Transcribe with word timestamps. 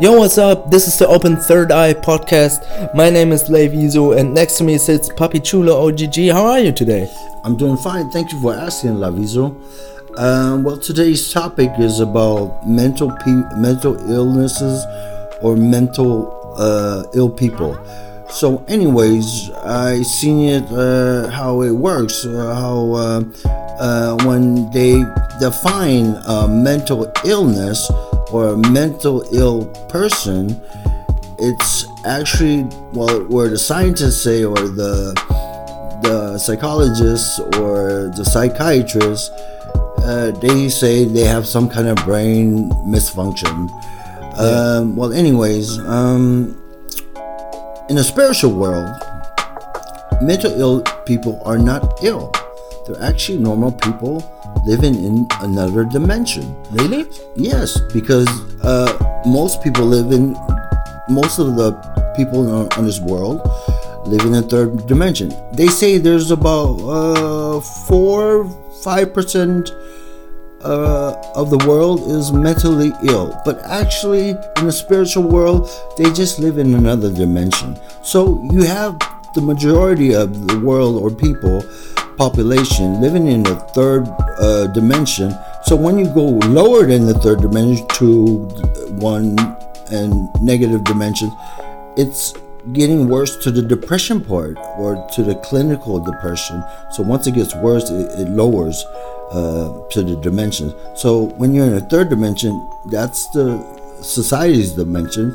Yo, 0.00 0.18
what's 0.18 0.38
up? 0.38 0.72
This 0.72 0.88
is 0.88 0.98
the 0.98 1.06
Open 1.06 1.36
Third 1.36 1.70
Eye 1.70 1.94
podcast. 1.94 2.92
My 2.94 3.10
name 3.10 3.30
is 3.30 3.44
Layvizu, 3.44 4.18
and 4.18 4.34
next 4.34 4.58
to 4.58 4.64
me 4.64 4.76
sits 4.76 5.08
Papi 5.08 5.44
Chulo 5.44 5.86
OGG. 5.86 6.32
How 6.32 6.46
are 6.46 6.58
you 6.58 6.72
today? 6.72 7.08
I'm 7.44 7.56
doing 7.56 7.76
fine. 7.76 8.10
Thank 8.10 8.32
you 8.32 8.40
for 8.40 8.52
asking, 8.54 8.96
Layvizu. 8.96 9.54
Um, 10.18 10.64
well, 10.64 10.78
today's 10.78 11.32
topic 11.32 11.70
is 11.78 12.00
about 12.00 12.66
mental 12.66 13.12
pe- 13.12 13.56
mental 13.56 13.94
illnesses 14.10 14.84
or 15.40 15.54
mental 15.54 16.54
uh, 16.58 17.04
ill 17.14 17.30
people. 17.30 17.78
So, 18.28 18.64
anyways, 18.66 19.52
I 19.62 20.02
seen 20.02 20.48
it 20.48 20.64
uh, 20.72 21.30
how 21.30 21.62
it 21.62 21.70
works, 21.70 22.26
uh, 22.26 22.54
how 22.54 22.92
uh, 22.94 23.22
uh, 23.78 24.16
when 24.24 24.70
they 24.72 25.04
define 25.38 26.14
mental 26.64 27.12
illness 27.24 27.88
or 28.34 28.48
a 28.48 28.56
mental 28.56 29.22
ill 29.32 29.66
person, 29.88 30.60
it's 31.38 31.86
actually 32.04 32.64
well, 32.92 33.22
where 33.26 33.48
the 33.48 33.56
scientists 33.56 34.20
say 34.22 34.42
or 34.42 34.56
the 34.56 35.14
the 36.02 36.36
psychologists 36.36 37.38
or 37.60 38.10
the 38.16 38.24
psychiatrists, 38.24 39.30
uh, 40.02 40.32
they 40.42 40.68
say 40.68 41.04
they 41.04 41.22
have 41.22 41.46
some 41.46 41.68
kind 41.68 41.86
of 41.86 41.96
brain 42.04 42.70
misfunction. 42.84 43.70
Um, 44.36 44.96
well, 44.96 45.12
anyways, 45.12 45.78
um, 45.78 46.60
in 47.88 47.94
the 47.94 48.02
spiritual 48.02 48.52
world, 48.52 48.90
mental 50.20 50.50
ill 50.60 50.82
people 51.06 51.40
are 51.44 51.56
not 51.56 52.02
ill. 52.02 52.32
They're 52.86 53.02
actually 53.02 53.38
normal 53.38 53.72
people 53.72 54.22
living 54.66 54.94
in 54.94 55.26
another 55.40 55.84
dimension. 55.84 56.54
Really? 56.72 57.06
Yes, 57.36 57.80
because 57.92 58.28
uh, 58.62 59.22
most 59.26 59.62
people 59.62 59.84
live 59.84 60.12
in, 60.12 60.36
most 61.08 61.38
of 61.38 61.56
the 61.56 61.72
people 62.16 62.50
on, 62.50 62.68
on 62.76 62.84
this 62.84 63.00
world 63.00 63.40
live 64.06 64.20
in 64.20 64.34
a 64.34 64.42
third 64.42 64.86
dimension. 64.86 65.32
They 65.54 65.68
say 65.68 65.98
there's 65.98 66.30
about 66.30 66.80
uh, 66.80 67.60
four, 67.60 68.44
five 68.82 69.14
percent 69.14 69.70
uh, 70.62 71.14
of 71.34 71.50
the 71.50 71.58
world 71.68 72.10
is 72.10 72.32
mentally 72.32 72.92
ill, 73.04 73.38
but 73.44 73.62
actually 73.64 74.30
in 74.30 74.66
the 74.66 74.72
spiritual 74.72 75.24
world, 75.24 75.70
they 75.96 76.10
just 76.12 76.38
live 76.38 76.58
in 76.58 76.74
another 76.74 77.12
dimension. 77.12 77.78
So 78.02 78.42
you 78.50 78.62
have 78.62 78.98
the 79.34 79.42
majority 79.42 80.14
of 80.14 80.46
the 80.48 80.58
world 80.60 81.02
or 81.02 81.10
people 81.10 81.62
population 82.16 83.00
living 83.00 83.26
in 83.26 83.42
the 83.42 83.56
third 83.74 84.06
uh, 84.38 84.66
dimension. 84.68 85.34
So 85.64 85.76
when 85.76 85.98
you 85.98 86.06
go 86.06 86.24
lower 86.48 86.86
than 86.86 87.06
the 87.06 87.14
third 87.14 87.40
dimension 87.40 87.86
to 87.94 88.36
one 88.98 89.38
and 89.90 90.28
negative 90.40 90.84
dimensions, 90.84 91.32
it's 91.96 92.34
getting 92.72 93.08
worse 93.08 93.36
to 93.44 93.50
the 93.50 93.62
depression 93.62 94.24
part 94.24 94.56
or 94.78 95.06
to 95.12 95.22
the 95.22 95.34
clinical 95.36 96.00
depression. 96.00 96.64
So 96.90 97.02
once 97.02 97.26
it 97.26 97.34
gets 97.34 97.54
worse, 97.56 97.90
it, 97.90 98.20
it 98.20 98.28
lowers 98.30 98.84
uh, 99.30 99.82
to 99.90 100.02
the 100.02 100.16
dimensions. 100.22 100.74
So 100.96 101.24
when 101.36 101.54
you're 101.54 101.66
in 101.66 101.74
a 101.74 101.80
third 101.80 102.08
dimension, 102.08 102.68
that's 102.86 103.28
the 103.30 103.62
society's 104.00 104.72
dimension. 104.72 105.32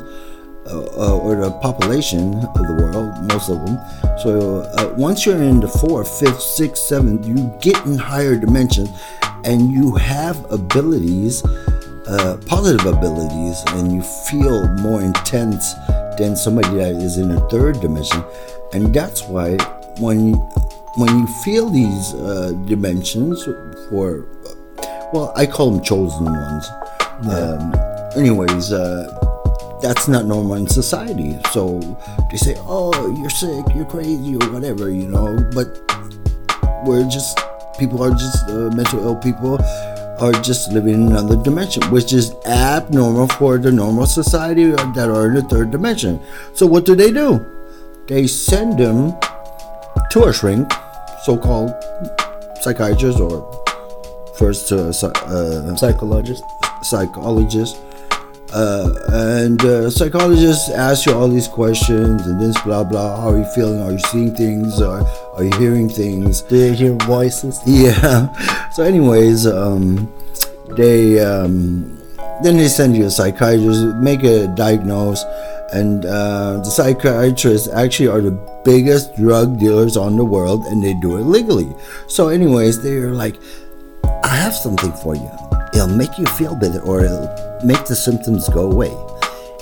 Uh, 0.66 0.86
uh, 0.94 1.18
or 1.18 1.34
the 1.36 1.50
population 1.62 2.34
of 2.34 2.62
the 2.68 2.76
world, 2.78 3.10
most 3.32 3.48
of 3.48 3.58
them. 3.64 3.78
So 4.22 4.60
uh, 4.76 4.94
once 4.94 5.24
you're 5.24 5.42
in 5.42 5.58
the 5.58 5.66
fourth, 5.66 6.20
fifth, 6.20 6.42
sixth, 6.42 6.84
seventh, 6.84 7.26
you 7.26 7.50
get 7.62 7.82
in 7.86 7.96
higher 7.96 8.36
dimensions, 8.36 8.90
and 9.42 9.72
you 9.72 9.96
have 9.96 10.36
abilities, 10.52 11.42
uh, 12.06 12.36
positive 12.46 12.84
abilities, 12.86 13.56
and 13.68 13.90
you 13.90 14.02
feel 14.28 14.68
more 14.84 15.00
intense 15.00 15.72
than 16.18 16.36
somebody 16.36 16.76
that 16.76 16.94
is 16.94 17.16
in 17.16 17.32
a 17.32 17.40
third 17.48 17.80
dimension, 17.80 18.22
and 18.74 18.94
that's 18.94 19.22
why 19.24 19.56
when 19.98 20.28
you, 20.28 20.36
when 20.98 21.18
you 21.18 21.26
feel 21.42 21.70
these 21.70 22.14
uh, 22.14 22.52
dimensions 22.66 23.42
for, 23.88 24.28
well, 25.12 25.32
I 25.34 25.46
call 25.46 25.70
them 25.72 25.82
chosen 25.82 26.26
ones. 26.26 26.68
Um, 27.32 27.74
anyways. 28.14 28.70
Uh, 29.80 29.86
that's 29.88 30.08
not 30.08 30.26
normal 30.26 30.54
in 30.54 30.66
society. 30.66 31.38
So 31.52 31.80
they 32.30 32.36
say, 32.36 32.56
"Oh, 32.60 32.92
you're 33.20 33.30
sick, 33.30 33.64
you're 33.74 33.86
crazy, 33.86 34.36
or 34.36 34.52
whatever," 34.52 34.90
you 34.90 35.08
know. 35.08 35.38
But 35.54 35.68
we're 36.84 37.08
just 37.08 37.38
people 37.78 38.02
are 38.02 38.10
just 38.10 38.48
uh, 38.48 38.70
mental 38.74 39.00
ill 39.04 39.16
people 39.16 39.58
are 40.20 40.32
just 40.42 40.70
living 40.72 40.94
in 40.94 41.06
another 41.12 41.36
dimension, 41.42 41.82
which 41.90 42.12
is 42.12 42.34
abnormal 42.44 43.26
for 43.40 43.56
the 43.58 43.72
normal 43.72 44.06
society 44.06 44.66
that 44.70 45.08
are 45.08 45.28
in 45.28 45.34
the 45.34 45.42
third 45.42 45.70
dimension. 45.70 46.20
So 46.54 46.66
what 46.66 46.84
do 46.84 46.94
they 46.94 47.10
do? 47.10 47.40
They 48.06 48.26
send 48.26 48.78
them 48.78 49.14
to 50.10 50.24
a 50.24 50.32
shrink, 50.32 50.70
so-called 51.24 51.72
psychiatrist 52.60 53.18
or 53.20 53.48
first 54.36 54.68
psy- 54.68 55.08
uh, 55.08 55.74
Psychologist. 55.76 56.44
psychologist. 56.82 57.76
Uh, 58.52 58.92
and 59.12 59.64
uh, 59.64 59.88
psychologists 59.88 60.70
ask 60.70 61.06
you 61.06 61.14
all 61.14 61.28
these 61.28 61.46
questions 61.46 62.26
and 62.26 62.40
this 62.40 62.60
blah 62.62 62.82
blah. 62.82 63.20
How 63.20 63.30
are 63.30 63.38
you 63.38 63.44
feeling? 63.54 63.80
Are 63.80 63.92
you 63.92 63.98
seeing 64.10 64.34
things? 64.34 64.80
Or 64.80 65.06
are 65.36 65.44
you 65.44 65.56
hearing 65.58 65.88
things? 65.88 66.42
Do 66.42 66.56
you 66.56 66.72
hear 66.72 66.94
voices? 67.06 67.60
Yeah. 67.66 68.28
So, 68.70 68.82
anyways, 68.82 69.46
um, 69.46 70.12
they 70.76 71.20
um, 71.20 72.00
then 72.42 72.56
they 72.56 72.68
send 72.68 72.96
you 72.96 73.06
a 73.06 73.10
psychiatrist, 73.10 73.96
make 73.96 74.24
a 74.24 74.48
diagnose, 74.48 75.24
and 75.72 76.04
uh, 76.04 76.58
the 76.58 76.70
psychiatrists 76.70 77.68
actually 77.68 78.08
are 78.08 78.20
the 78.20 78.32
biggest 78.64 79.14
drug 79.16 79.58
dealers 79.58 79.96
on 79.96 80.16
the 80.16 80.24
world, 80.24 80.64
and 80.66 80.82
they 80.82 80.94
do 80.94 81.16
it 81.18 81.22
legally. 81.22 81.72
So, 82.08 82.28
anyways, 82.28 82.82
they're 82.82 83.12
like, 83.12 83.36
I 84.24 84.34
have 84.34 84.54
something 84.54 84.92
for 84.92 85.14
you. 85.14 85.30
It'll 85.72 85.88
make 85.88 86.18
you 86.18 86.26
feel 86.26 86.56
better, 86.56 86.80
or 86.80 87.04
it'll 87.04 87.49
make 87.64 87.84
the 87.86 87.96
symptoms 87.96 88.48
go 88.48 88.70
away. 88.70 88.92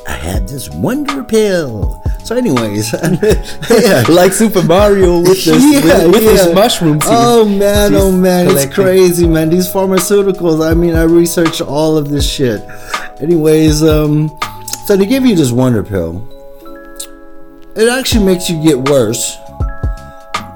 I 0.06 0.12
had 0.12 0.48
this 0.48 0.70
wonder 0.70 1.22
pill. 1.22 2.03
So, 2.25 2.36
anyways, 2.36 2.92
yeah. 3.70 4.04
like 4.09 4.32
Super 4.32 4.62
Mario 4.62 5.19
with 5.20 5.28
this, 5.44 5.47
Yeah, 5.86 6.04
with, 6.06 6.14
with 6.14 6.22
yeah. 6.25 6.31
his 6.47 6.54
mushrooms. 6.54 7.04
he- 7.04 7.10
Oh 7.12 7.44
man, 7.48 7.94
oh 7.94 8.10
man, 8.12 8.48
it's 8.48 8.72
crazy, 8.75 9.26
man. 9.26 9.50
These 9.50 9.69
pharmaceuticals. 9.72 10.66
I 10.66 10.75
mean, 10.75 10.94
I 10.94 11.03
researched 11.03 11.60
all 11.60 11.97
of 11.97 12.08
this 12.10 12.28
shit. 12.31 12.62
Anyways, 13.20 13.82
um, 13.82 14.31
so 14.87 14.97
they 14.97 15.06
give 15.06 15.25
you 15.26 15.34
this 15.37 15.50
wonder 15.53 15.82
pill. 15.82 16.26
It 17.76 17.88
actually 17.88 18.25
makes 18.25 18.48
you 18.50 18.62
get 18.62 18.78
worse. 18.88 19.37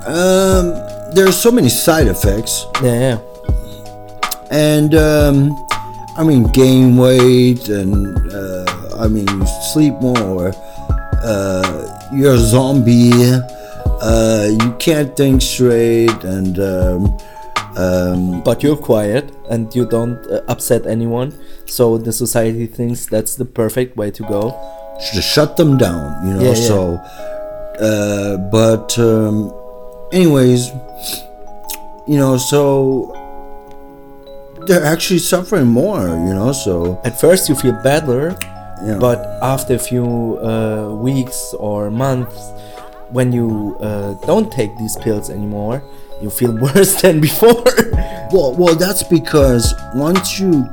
Um, 0.06 0.74
there's 1.14 1.36
so 1.38 1.50
many 1.52 1.68
side 1.68 2.08
effects, 2.08 2.66
Yeah, 2.82 3.18
yeah. 3.18 4.30
and 4.50 4.94
um, 4.94 5.68
I 6.16 6.24
mean, 6.24 6.44
gain 6.52 6.96
weight, 6.96 7.68
and 7.68 8.16
uh, 8.32 8.96
I 8.98 9.08
mean, 9.08 9.26
you 9.28 9.46
sleep 9.72 9.94
more. 10.00 10.52
Uh, 11.24 12.08
you're 12.12 12.34
a 12.34 12.38
zombie. 12.38 13.12
Uh, 14.02 14.48
you 14.60 14.72
can't 14.78 15.16
think 15.16 15.40
straight, 15.40 16.22
and 16.24 16.58
um, 16.58 17.18
um, 17.76 18.42
But 18.42 18.62
you're 18.62 18.76
quiet 18.76 19.32
and 19.48 19.74
you 19.74 19.86
don't 19.86 20.18
uh, 20.30 20.42
upset 20.48 20.86
anyone, 20.86 21.32
so 21.66 21.96
the 21.96 22.12
society 22.12 22.66
thinks 22.66 23.06
that's 23.06 23.36
the 23.36 23.44
perfect 23.46 23.96
way 23.96 24.10
to 24.10 24.22
go. 24.24 24.50
to 25.14 25.22
shut 25.22 25.56
them 25.56 25.78
down, 25.78 26.26
you 26.26 26.34
know. 26.34 26.42
Yeah, 26.42 26.48
yeah. 26.48 26.68
So, 26.68 26.78
uh, 27.80 28.36
but 28.50 28.98
um, 28.98 29.52
anyways, 30.12 30.68
you 32.06 32.18
know, 32.18 32.36
so 32.36 33.14
they're 34.66 34.84
actually 34.84 35.18
suffering 35.18 35.66
more, 35.66 36.06
you 36.08 36.34
know. 36.34 36.52
So 36.52 37.00
At 37.04 37.20
first, 37.20 37.48
you 37.48 37.54
feel 37.54 37.72
better, 37.82 38.36
Yeah. 38.84 38.98
but 38.98 39.18
after 39.42 39.74
a 39.74 39.78
few 39.78 40.38
uh, 40.42 40.94
weeks 40.94 41.54
or 41.58 41.90
months, 41.90 42.36
when 43.10 43.32
you 43.32 43.76
uh, 43.80 44.14
don't 44.26 44.50
take 44.50 44.76
these 44.78 44.96
pills 44.96 45.28
anymore, 45.30 45.82
you 46.22 46.30
feel 46.30 46.52
worse 46.66 47.00
than 47.02 47.20
before. 47.20 47.64
Well, 48.32 48.54
well, 48.54 48.74
that's 48.74 49.02
because 49.02 49.74
once 49.94 50.40
you 50.40 50.64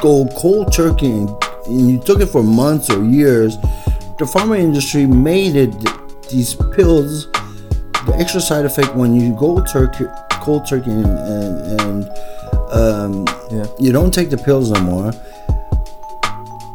go 0.00 0.28
cold 0.36 0.72
turkey 0.72 1.10
and, 1.10 1.28
and 1.66 1.90
you 1.90 1.98
took 1.98 2.20
it 2.20 2.26
for 2.26 2.44
months 2.44 2.88
or 2.88 3.02
years, 3.04 3.56
the 4.20 4.26
pharma 4.32 4.60
industry 4.60 5.04
made 5.04 5.56
it 5.56 5.72
these 6.30 6.54
pills. 6.76 7.26
The 8.06 8.14
extra 8.16 8.40
side 8.40 8.64
effect 8.64 8.94
when 8.94 9.12
you 9.12 9.34
go 9.36 9.60
turkey, 9.64 10.04
cold 10.34 10.68
turkey, 10.68 10.92
and, 10.92 11.04
and, 11.06 11.80
and 11.80 12.04
um, 12.72 13.26
Yeah. 13.50 13.66
you 13.78 13.92
don't 13.92 14.12
take 14.12 14.30
the 14.30 14.36
pills 14.38 14.70
no 14.70 14.80
more. 14.80 15.12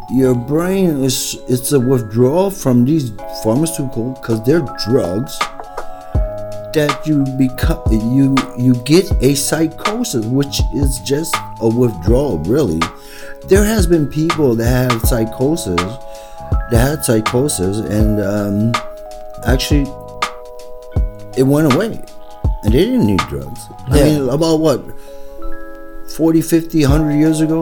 Your 0.10 0.36
brain 0.36 1.04
is 1.04 1.38
it's 1.50 1.74
a 1.74 1.80
withdrawal 1.80 2.50
from 2.50 2.86
these 2.86 3.12
pharmaceuticals 3.44 4.16
because 4.22 4.42
they're 4.46 4.66
drugs 4.86 5.38
that 6.74 7.02
you 7.06 7.26
become 7.38 7.82
you 7.92 8.36
you 8.58 8.74
get 8.86 9.12
a 9.22 9.36
psychosis, 9.36 10.26
which 10.26 10.62
is 10.74 11.00
just 11.00 11.36
a 11.62 11.68
withdrawal. 11.68 12.38
Really, 12.40 12.80
there 13.50 13.66
has 13.66 13.86
been 13.86 14.08
people 14.08 14.56
that 14.56 14.68
have 14.68 15.02
psychosis, 15.02 15.76
that 16.72 16.80
had 16.80 17.04
psychosis, 17.04 17.80
and 17.80 18.22
um, 18.22 18.72
actually 19.46 19.86
it 21.36 21.44
went 21.44 21.74
away, 21.74 22.02
and 22.64 22.74
they 22.74 22.86
didn't 22.86 23.08
need 23.08 23.20
drugs. 23.28 23.60
I 23.88 24.04
mean, 24.04 24.30
about 24.30 24.60
what 24.62 24.82
40, 26.18 26.42
50, 26.42 26.82
100 26.82 27.12
years 27.14 27.42
ago. 27.42 27.62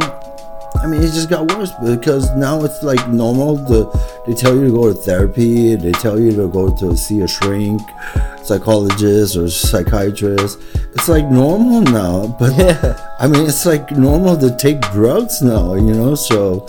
I 0.82 0.88
mean, 0.88 1.02
it 1.04 1.08
just 1.08 1.30
got 1.30 1.52
worse 1.52 1.72
because 1.84 2.34
now 2.36 2.64
it's 2.64 2.82
like 2.84 3.06
normal. 3.10 3.58
To, 3.68 4.00
they 4.26 4.34
tell 4.34 4.56
you 4.56 4.66
to 4.66 4.72
go 4.72 4.94
to 4.94 4.94
therapy. 4.94 5.76
They 5.76 5.92
tell 5.92 6.18
you 6.18 6.32
to 6.32 6.48
go 6.48 6.74
to 6.78 6.96
see 6.96 7.20
a 7.20 7.28
shrink, 7.28 7.82
psychologist 8.44 9.36
or 9.36 9.50
psychiatrist. 9.50 10.60
It's 10.94 11.10
like 11.10 11.26
normal 11.26 11.82
now. 11.82 12.28
But 12.40 12.54
Yeah. 12.56 12.98
I 13.20 13.28
mean, 13.28 13.46
it's 13.46 13.66
like 13.66 13.92
normal 13.92 14.38
to 14.38 14.56
take 14.56 14.80
drugs 14.94 15.42
now. 15.42 15.76
You 15.76 15.94
know, 15.94 16.16
so 16.16 16.66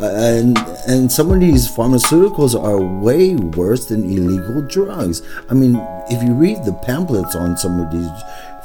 and 0.00 0.58
and 0.86 1.10
some 1.10 1.30
of 1.30 1.40
these 1.40 1.66
pharmaceuticals 1.68 2.60
are 2.60 2.80
way 2.80 3.36
worse 3.36 3.86
than 3.86 4.04
illegal 4.04 4.62
drugs. 4.62 5.22
I 5.48 5.54
mean, 5.54 5.76
if 6.10 6.22
you 6.22 6.34
read 6.34 6.64
the 6.64 6.72
pamphlets 6.84 7.34
on 7.36 7.56
some 7.56 7.80
of 7.80 7.90
these 7.90 8.10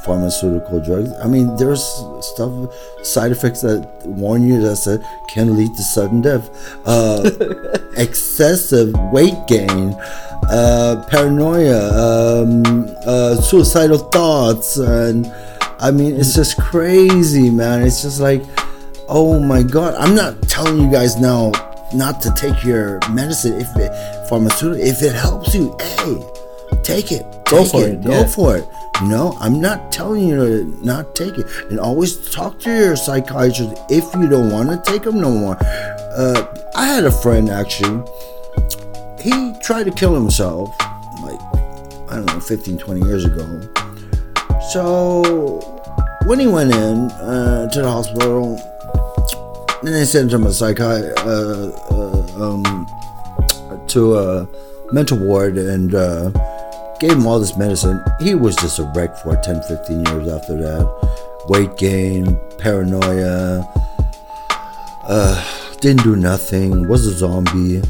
pharmaceutical 0.08 0.80
drugs. 0.80 1.12
I 1.22 1.28
mean, 1.28 1.56
there's 1.58 1.84
stuff, 2.22 2.74
side 3.04 3.32
effects 3.32 3.62
that 3.62 3.88
warn 4.06 4.48
you 4.48 4.60
that 4.62 4.78
said 4.78 5.06
can 5.28 5.56
lead 5.56 5.76
to 5.76 5.84
sudden 5.84 6.22
death, 6.22 6.50
uh, 6.88 7.30
excessive 7.98 8.94
weight 9.12 9.38
gain, 9.48 9.94
uh, 10.50 11.06
paranoia, 11.10 12.42
um, 12.42 12.64
uh, 13.06 13.36
suicidal 13.36 14.00
thoughts, 14.00 14.78
and 14.78 15.32
I 15.80 15.92
mean, 15.92 16.16
it's 16.16 16.34
just 16.34 16.58
crazy, 16.60 17.50
man. 17.52 17.84
It's 17.84 18.02
just 18.02 18.20
like, 18.20 18.42
oh 19.08 19.40
my 19.40 19.62
god. 19.62 19.94
I'm 19.96 20.16
not 20.16 20.42
telling 20.50 20.82
you 20.82 20.92
guys 20.92 21.18
now 21.18 21.52
not 21.94 22.22
to 22.22 22.32
take 22.36 22.64
your 22.64 23.00
medicine 23.12 23.54
if 23.62 23.76
it 23.76 24.28
pharmaceutical 24.28 24.84
if 24.84 25.04
it 25.04 25.14
helps 25.14 25.54
you. 25.54 25.76
Hey, 25.80 26.82
take 26.84 27.12
it. 27.12 27.26
Go 27.46 27.64
Take 27.64 27.72
for 27.72 27.88
it, 27.88 28.02
Go 28.04 28.12
yeah. 28.12 28.28
for 28.28 28.58
it. 28.58 28.68
You 29.02 29.10
know, 29.10 29.38
I'm 29.40 29.62
not 29.62 29.92
telling 29.92 30.28
you 30.28 30.36
to 30.38 30.86
not 30.86 31.16
take 31.16 31.38
it. 31.38 31.46
And 31.70 31.80
always 31.80 32.32
talk 32.32 32.60
to 32.62 32.70
your 32.72 32.96
psychiatrist 32.96 33.76
if 33.90 34.04
you 34.16 34.28
don't 34.28 34.52
want 34.52 34.70
to 34.70 34.92
take 34.92 35.04
them 35.04 35.22
no 35.22 35.30
more. 35.30 35.58
Uh, 35.62 36.48
I 36.76 36.88
had 36.88 37.06
a 37.06 37.12
friend 37.12 37.50
actually. 37.50 38.04
He 39.22 39.54
tried 39.62 39.84
to 39.84 39.92
kill 39.92 40.16
himself, 40.16 40.70
like 41.22 41.40
I 42.10 42.16
don't 42.16 42.26
know, 42.26 42.40
15, 42.40 42.80
20 42.80 43.06
years 43.06 43.26
ago. 43.26 43.46
So 44.72 45.60
when 46.26 46.40
he 46.40 46.48
went 46.48 46.74
in 46.74 47.12
uh, 47.12 47.70
to 47.70 47.82
the 47.82 47.92
hospital, 47.92 48.56
then 49.84 49.94
they 49.94 50.06
sent 50.06 50.34
him 50.34 50.44
a 50.44 50.50
psychi 50.50 51.14
uh, 51.20 51.70
uh, 51.94 52.44
um, 52.44 53.88
to 53.88 54.18
a 54.18 54.48
mental 54.92 55.20
ward 55.20 55.58
and 55.58 55.94
uh, 55.94 56.32
gave 57.00 57.12
him 57.12 57.28
all 57.28 57.40
this 57.40 57.56
medicine. 57.58 58.04
He 58.20 58.36
was 58.36 58.56
just 58.58 58.80
a 58.80 58.92
wreck 58.96 59.16
for 59.18 59.36
10, 59.36 59.62
15 59.64 60.06
years 60.06 60.28
after 60.28 60.58
that. 60.58 61.46
Weight 61.48 61.78
gain, 61.78 62.40
paranoia, 62.58 63.66
uh, 65.04 65.76
didn't 65.80 66.04
do 66.04 66.16
nothing, 66.16 66.88
was 66.88 67.06
a 67.06 67.12
zombie. 67.12 67.82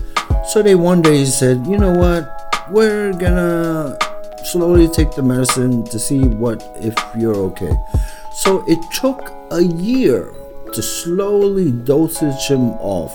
So 0.50 0.62
they 0.62 0.75
one 0.75 1.01
day 1.01 1.25
said, 1.25 1.65
you 1.65 1.77
know 1.77 1.94
what, 1.94 2.68
we're 2.69 3.13
gonna 3.13 3.98
slowly 4.44 4.88
take 4.88 5.12
the 5.15 5.24
medicine 5.24 5.83
to 5.86 6.00
see 6.00 6.19
what 6.19 6.63
if 6.75 6.95
you're 7.18 7.36
okay. 7.36 7.71
So 8.33 8.63
it 8.68 8.80
took 8.94 9.33
a 9.51 9.62
year 9.62 10.31
to 10.74 10.81
slowly 10.81 11.71
dosage 11.71 12.48
him 12.48 12.71
off. 12.80 13.13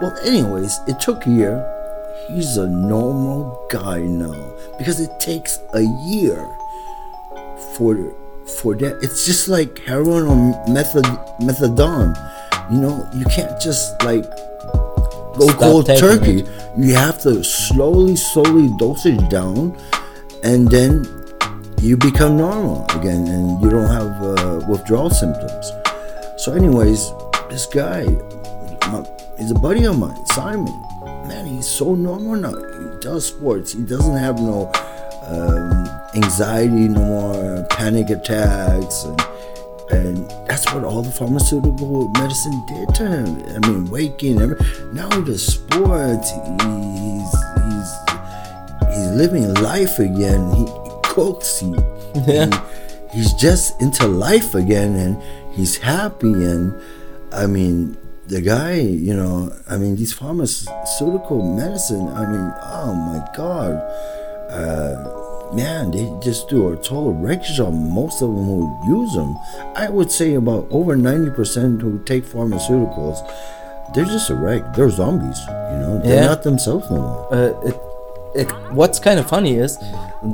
Well, 0.00 0.16
anyways, 0.24 0.80
it 0.88 1.00
took 1.00 1.26
a 1.26 1.30
year. 1.30 1.75
He's 2.28 2.56
a 2.56 2.66
normal 2.66 3.66
guy 3.70 4.00
now 4.00 4.34
because 4.78 5.00
it 5.00 5.10
takes 5.20 5.58
a 5.74 5.82
year 6.06 6.44
for 7.74 8.12
for 8.60 8.74
that. 8.76 8.98
It's 9.02 9.24
just 9.26 9.48
like 9.48 9.78
heroin 9.80 10.26
or 10.26 10.36
method 10.68 11.04
methadone. 11.40 12.14
You 12.70 12.78
know, 12.80 13.08
you 13.14 13.24
can't 13.26 13.60
just 13.60 14.02
like 14.02 14.24
go 15.38 15.48
Stop 15.48 15.58
cold 15.60 15.86
turkey. 15.86 16.40
it. 16.40 16.48
You 16.76 16.94
have 16.94 17.20
to 17.22 17.44
slowly, 17.44 18.16
slowly 18.16 18.68
dosage 18.78 19.28
down, 19.28 19.76
and 20.42 20.68
then 20.68 21.04
you 21.80 21.96
become 21.96 22.36
normal 22.36 22.84
again, 22.90 23.26
and 23.28 23.60
you 23.62 23.70
don't 23.70 23.88
have 23.90 24.22
uh, 24.22 24.66
withdrawal 24.68 25.10
symptoms. 25.10 25.70
So, 26.38 26.52
anyways, 26.52 27.12
this 27.50 27.66
guy, 27.66 28.04
my, 28.90 29.06
he's 29.38 29.50
a 29.50 29.54
buddy 29.54 29.84
of 29.84 29.98
mine, 29.98 30.26
Simon. 30.26 30.82
Man, 31.28 31.46
he's 31.46 31.66
so 31.68 31.94
normal 31.94 32.36
now. 32.36 32.54
He 32.54 33.00
does 33.00 33.26
sports. 33.26 33.72
He 33.72 33.82
doesn't 33.82 34.16
have 34.16 34.36
no 34.40 34.70
um, 35.26 35.88
anxiety, 36.14 36.88
no 36.88 37.00
more 37.00 37.66
panic 37.70 38.10
attacks, 38.10 39.04
and 39.04 39.20
and 39.90 40.30
that's 40.48 40.72
what 40.74 40.84
all 40.84 41.02
the 41.02 41.10
pharmaceutical 41.12 42.08
medicine 42.10 42.64
did 42.66 42.94
to 42.96 43.06
him. 43.08 43.42
I 43.54 43.66
mean, 43.68 43.90
weight 43.90 44.18
gain. 44.18 44.40
Every, 44.42 44.56
now 44.92 45.08
he 45.16 45.24
does 45.24 45.44
sports. 45.46 46.30
He's 46.30 47.32
he's 47.64 47.90
he's 48.94 49.10
living 49.16 49.52
life 49.54 49.98
again. 49.98 50.50
He, 50.54 50.64
he 50.64 50.90
cooks. 51.04 51.60
He, 51.60 51.66
Yeah. 52.26 52.46
he 53.12 53.18
he's 53.18 53.32
just 53.34 53.80
into 53.80 54.06
life 54.06 54.54
again, 54.54 54.94
and 54.96 55.22
he's 55.52 55.76
happy. 55.76 56.32
And 56.32 56.74
I 57.32 57.46
mean, 57.46 57.96
the 58.28 58.40
guy, 58.40 58.74
you 58.80 59.14
know, 59.14 59.52
I 59.68 59.76
mean, 59.78 59.96
these 59.96 60.12
pharmaceutical 60.12 61.42
medicine. 61.56 62.08
I 62.08 62.26
mean, 62.26 62.52
oh 62.62 62.94
my 62.94 63.26
god. 63.36 63.72
Uh, 64.50 65.52
man, 65.54 65.90
they 65.90 66.12
just 66.22 66.48
do 66.48 66.72
a 66.72 66.76
total 66.76 67.12
wreckage 67.14 67.60
on 67.60 67.92
most 67.92 68.22
of 68.22 68.28
them 68.34 68.44
who 68.44 68.78
use 68.88 69.12
them. 69.14 69.36
I 69.76 69.88
would 69.88 70.10
say 70.10 70.34
about 70.34 70.66
over 70.70 70.96
90% 70.96 71.80
who 71.80 72.02
take 72.04 72.24
pharmaceuticals, 72.24 73.18
they're 73.94 74.04
just 74.04 74.30
a 74.30 74.34
wreck. 74.34 74.74
They're 74.74 74.90
zombies, 74.90 75.38
you 75.48 75.78
know? 75.78 76.00
They're 76.02 76.22
Yeah. 76.22 76.26
not 76.26 76.42
themselves 76.42 76.90
no 76.90 76.96
more. 76.98 77.34
uh, 77.34 77.60
it, 77.68 77.76
it, 78.42 78.52
what's 78.72 78.98
kind 78.98 79.18
of 79.20 79.28
funny 79.28 79.54
is 79.56 79.78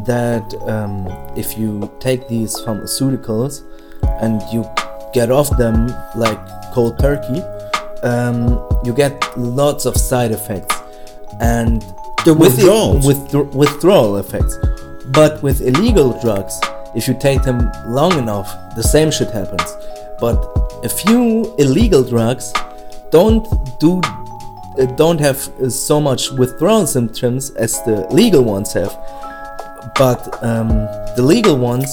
that 0.07 0.55
um, 0.67 1.07
if 1.37 1.59
you 1.59 1.91
take 2.01 2.27
these 2.29 2.57
pharmaceuticals 2.57 3.63
and 4.23 4.41
you 4.53 4.65
get 5.13 5.31
off 5.31 5.55
them 5.59 5.89
like 6.17 6.39
cold 6.73 6.99
turkey, 6.99 7.43
um, 8.03 8.61
you 8.85 8.93
get 8.93 9.23
lots 9.39 9.87
of 9.87 9.97
side 9.97 10.33
effects 10.33 10.75
and 11.41 11.83
The 12.25 12.35
with 12.35 13.55
withdrawal 13.55 14.17
effects. 14.19 14.57
But 15.07 15.43
with 15.43 15.61
illegal 15.61 16.19
drugs, 16.21 16.61
if 16.95 17.09
you 17.09 17.15
take 17.19 17.43
them 17.43 17.71
long 17.87 18.17
enough, 18.19 18.49
the 18.77 18.83
same 18.83 19.11
shit 19.11 19.31
happens. 19.31 19.77
But 20.21 20.39
a 20.85 20.89
few 20.89 21.55
illegal 21.59 22.05
drugs 22.05 22.53
don't 23.11 23.47
do 23.81 24.01
uh, 24.79 24.87
don't 24.97 25.21
have 25.21 25.37
uh, 25.61 25.69
so 25.69 26.01
much 26.01 26.31
withdrawal 26.31 26.87
symptoms 26.87 27.51
as 27.57 27.73
the 27.85 28.07
legal 28.11 28.43
ones 28.43 28.73
have. 28.73 28.93
But 29.97 30.43
um, 30.43 30.69
the 31.17 31.23
legal 31.23 31.59
ones 31.59 31.89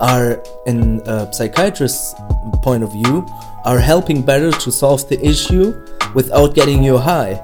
are, 0.00 0.42
in 0.66 1.00
a 1.06 1.32
psychiatrist's 1.32 2.14
point 2.62 2.82
of 2.82 2.92
view, 2.92 3.26
are 3.68 3.78
helping 3.78 4.22
better 4.22 4.50
to 4.64 4.68
solve 4.72 5.06
the 5.10 5.18
issue 5.32 5.66
without 6.14 6.54
getting 6.54 6.82
you 6.82 6.96
high. 6.96 7.34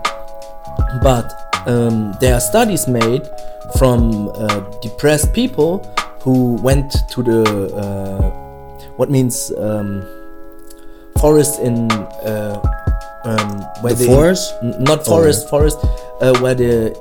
But 1.03 1.27
um, 1.69 2.15
there 2.21 2.35
are 2.35 2.41
studies 2.41 2.89
made 2.89 3.29
from 3.79 4.31
uh, 4.35 4.61
depressed 4.81 5.33
people 5.35 5.73
who 6.25 6.55
went 6.69 6.91
to 7.13 7.23
the 7.23 7.41
uh, 7.77 8.31
what 8.97 9.11
means 9.11 9.53
um, 9.59 9.91
forest 11.21 11.61
in 11.61 11.91
uh, 11.93 12.57
um, 13.25 13.51
where 13.83 13.93
The 13.93 13.99
they- 14.01 14.07
forest? 14.07 14.55
N- 14.63 14.77
not 14.91 15.05
forest, 15.05 15.49
forest, 15.51 15.79
uh, 16.21 16.33
where 16.41 16.55
the 16.55 16.95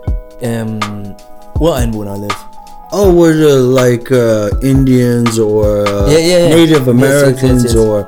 um, 0.43 0.79
Ureinwohner 1.63 2.17
live. 2.19 2.39
Oh, 2.95 3.11
were 3.13 3.33
the 3.33 3.55
like 3.57 4.11
uh, 4.11 4.49
Indians 4.61 5.39
or 5.39 5.65
uh, 5.87 6.11
Yeah, 6.11 6.17
yeah, 6.17 6.37
yeah. 6.47 6.55
Native 6.55 6.85
Yes, 6.85 6.87
yes, 6.87 6.87
Americans 6.87 7.63
yes, 7.63 7.73
yes. 7.73 7.75
or 7.75 8.07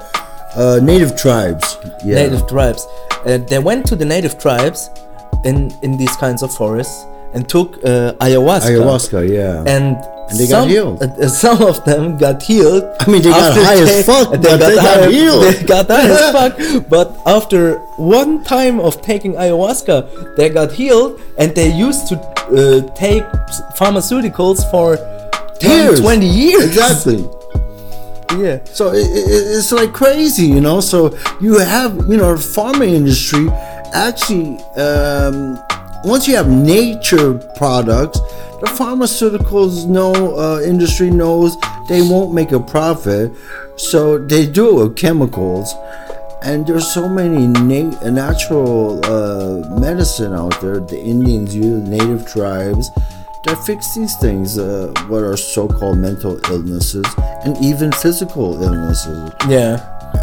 uh, 0.55 0.79
Native 0.81 1.15
tribes? 1.15 1.77
Yeah. 2.03 2.15
native 2.24 2.47
tribes. 2.47 2.85
Uh, 3.25 3.38
they 3.50 3.59
went 3.59 3.85
to 3.88 3.95
the 3.95 4.05
native 4.05 4.38
tribes 4.39 4.89
in 5.43 5.71
in 5.81 5.97
these 5.97 6.15
kinds 6.17 6.41
of 6.43 6.50
forests 6.53 7.05
and 7.33 7.47
took 7.50 7.69
uh, 7.83 8.13
ayahuasca. 8.25 8.69
Ayahuasca, 8.71 9.19
yeah. 9.27 9.59
And, 9.75 9.97
And 10.29 10.39
they 10.39 10.47
got 10.47 10.62
some, 10.62 10.69
healed. 10.69 11.03
uh, 11.03 11.07
uh, 11.21 11.27
some 11.27 11.59
of 11.62 11.77
them 11.85 12.17
got 12.17 12.41
healed. 12.50 12.83
I 13.01 13.05
mean, 13.12 13.21
they 13.21 13.29
got 13.29 13.53
high 13.67 13.77
as 13.83 13.89
they- 13.89 14.03
fuck, 14.12 14.29
but 14.31 14.41
they 14.41 14.57
got 14.57 14.77
high- 14.88 15.12
healed. 15.17 15.41
They 15.45 15.63
got 15.75 15.85
high 15.95 16.09
as 16.15 16.24
fuck. 16.38 16.53
But 16.95 17.07
after 17.38 17.62
one 18.21 18.31
time 18.55 18.79
of 18.88 18.93
taking 19.12 19.33
ayahuasca, 19.43 19.97
they 20.38 20.47
got 20.50 20.69
healed, 20.79 21.12
and 21.39 21.47
they 21.59 21.69
used 21.88 22.03
to 22.09 22.15
uh, 22.17 22.81
take 23.05 23.25
pharmaceuticals 23.79 24.59
for 24.71 24.97
years, 25.62 26.00
20 26.01 26.25
years. 26.25 26.65
exactly. 26.65 27.21
Yeah. 28.38 28.60
So 28.65 28.92
it, 28.92 29.06
it, 29.06 29.58
it's 29.58 29.72
like 29.72 29.94
crazy, 29.94 30.46
you 30.48 30.62
know. 30.62 30.82
So 30.82 31.18
you 31.39 31.60
have, 31.60 31.96
you 32.08 32.18
know, 32.18 32.36
pharma 32.36 32.88
industry 32.88 33.50
actually. 33.94 34.58
Um, 34.75 35.60
once 36.04 36.27
you 36.27 36.36
have 36.36 36.50
nature 36.50 37.34
products, 37.56 38.20
the 38.62 38.68
pharmaceuticals 38.68 39.88
know 39.88 40.13
uh, 40.38 40.62
industry 40.62 41.10
knows 41.10 41.58
they 41.89 42.01
won't 42.01 42.34
make 42.34 42.51
a 42.51 42.60
profit, 42.60 43.32
so 43.77 44.18
they 44.18 44.46
do 44.46 44.70
it 44.70 44.84
with 44.84 44.98
chemicals. 44.98 45.74
And 46.44 46.68
there's 46.68 46.94
so 46.94 47.10
many 47.10 47.48
na- 47.48 48.10
natural 48.10 49.04
uh, 49.04 49.80
medicine 49.80 50.34
out 50.34 50.62
there. 50.62 50.80
The 50.80 51.00
Indians 51.00 51.56
use 51.56 51.82
native 51.88 52.27
tribes 52.27 52.92
that 53.46 53.58
fix 53.66 53.94
these 53.96 54.16
things, 54.18 54.58
uh, 54.58 54.92
what 55.08 55.24
are 55.24 55.38
so-called 55.38 55.98
mental 55.98 56.40
illnesses 56.52 57.06
and 57.46 57.56
even 57.64 57.92
physical 57.92 58.62
illnesses. 58.62 59.32
Yeah. 59.48 59.80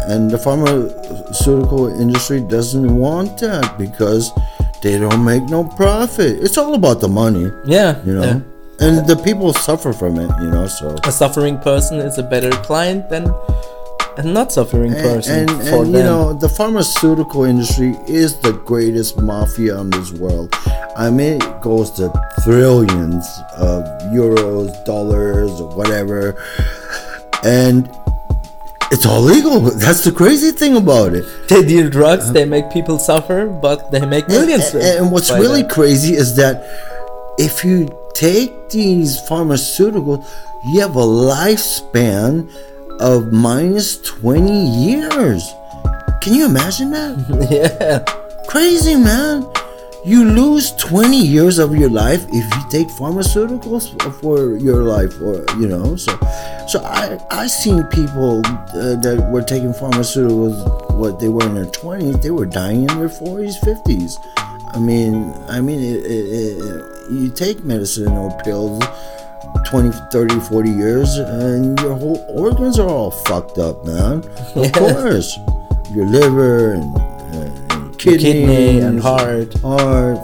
And 0.07 0.29
the 0.29 0.37
pharmaceutical 0.37 1.87
industry 1.99 2.41
doesn't 2.41 2.97
want 2.97 3.37
that 3.39 3.77
because 3.77 4.31
they 4.81 4.97
don't 4.99 5.23
make 5.23 5.43
no 5.43 5.63
profit. 5.63 6.43
It's 6.43 6.57
all 6.57 6.73
about 6.73 6.99
the 6.99 7.07
money, 7.07 7.51
Yeah. 7.65 7.95
you 8.05 8.13
know. 8.13 8.23
yeah. 8.23 8.39
And 8.79 9.07
the 9.07 9.15
people 9.15 9.53
suffer 9.53 9.93
from 9.93 10.19
it, 10.19 10.29
you 10.41 10.49
know. 10.49 10.67
So 10.67 10.95
A 11.03 11.11
suffering 11.11 11.57
person 11.59 11.99
is 11.99 12.17
a 12.17 12.23
better 12.23 12.49
client 12.67 13.07
than 13.09 13.25
a 14.17 14.23
not 14.23 14.51
suffering 14.51 14.93
person 14.93 15.49
and, 15.49 15.49
for 15.67 15.83
and 15.83 15.93
them. 15.93 15.95
you 15.95 16.03
know 16.03 16.33
the 16.33 16.49
pharmaceutical 16.49 17.43
industry 17.43 17.95
is 18.07 18.39
the 18.39 18.53
greatest 18.53 19.19
mafia 19.19 19.79
in 19.79 19.89
this 19.89 20.11
world 20.13 20.53
i 20.97 21.09
mean 21.09 21.41
it 21.41 21.61
goes 21.61 21.89
to 21.91 22.11
trillions 22.43 23.25
of 23.57 23.83
euros 24.13 24.71
dollars 24.85 25.51
or 25.59 25.75
whatever 25.75 26.35
and 27.43 27.89
it's 28.91 29.05
all 29.05 29.21
legal 29.21 29.59
that's 29.61 30.03
the 30.03 30.11
crazy 30.11 30.51
thing 30.51 30.77
about 30.77 31.13
it 31.13 31.25
they 31.49 31.65
deal 31.65 31.89
drugs, 31.89 32.31
they 32.31 32.45
make 32.45 32.71
people 32.71 32.99
suffer, 32.99 33.47
but 33.47 33.91
they 33.91 34.05
make 34.05 34.27
millions. 34.27 34.73
and, 34.73 34.83
and 34.83 35.11
what's 35.11 35.31
really 35.31 35.63
that. 35.63 35.71
crazy 35.71 36.13
is 36.13 36.35
that 36.35 36.63
if 37.39 37.63
you 37.65 37.89
take 38.13 38.69
these 38.69 39.19
pharmaceuticals 39.27 40.23
you 40.65 40.79
have 40.79 40.95
a 40.95 41.01
lifespan 41.01 42.49
of 43.03 43.33
minus 43.33 43.97
20 44.01 44.65
years. 44.65 45.53
Can 46.21 46.33
you 46.33 46.45
imagine 46.45 46.91
that? 46.91 47.13
Yeah. 47.51 47.99
crazy 48.47 48.95
man. 48.95 49.45
You 50.05 50.23
lose 50.25 50.71
20 50.75 51.17
years 51.17 51.59
of 51.59 51.75
your 51.75 51.89
life 51.89 52.25
if 52.29 52.45
you 52.55 52.69
take 52.69 52.87
pharmaceuticals 52.89 53.91
for 54.19 54.57
your 54.57 54.83
life 54.83 55.13
or 55.21 55.45
you 55.59 55.67
know 55.67 55.95
so 55.95 56.11
so 56.67 56.81
i 56.83 57.17
i 57.31 57.47
seen 57.47 57.83
people 57.83 58.41
uh, 58.45 58.99
that 58.99 59.29
were 59.31 59.41
taking 59.41 59.71
pharmaceuticals 59.71 60.59
what 60.99 61.21
they 61.21 61.29
were 61.29 61.45
in 61.45 61.55
their 61.55 61.71
20s 61.71 62.21
they 62.21 62.31
were 62.31 62.45
dying 62.45 62.81
in 62.81 62.99
their 62.99 63.07
40s 63.07 63.55
50s 63.63 64.19
i 64.75 64.77
mean 64.77 65.33
i 65.47 65.61
mean 65.61 65.79
it, 65.79 66.03
it, 66.03 66.25
it, 66.35 67.11
you 67.11 67.29
take 67.31 67.63
medicine 67.63 68.11
or 68.11 68.29
pills 68.43 68.83
20 69.65 69.91
30 70.11 70.39
40 70.41 70.69
years 70.69 71.17
and 71.17 71.79
your 71.79 71.95
whole 71.95 72.23
organs 72.29 72.77
are 72.79 72.87
all 72.89 73.11
fucked 73.11 73.57
up 73.57 73.83
man 73.85 74.23
of 74.55 74.71
course 74.73 75.37
your 75.93 76.05
liver 76.07 76.73
and, 76.73 76.97
and 77.35 77.79
Your 77.79 77.89
kidneys, 78.17 78.21
kidney 78.23 78.79
and 78.79 78.99
heart. 78.99 79.53
heart, 79.61 80.17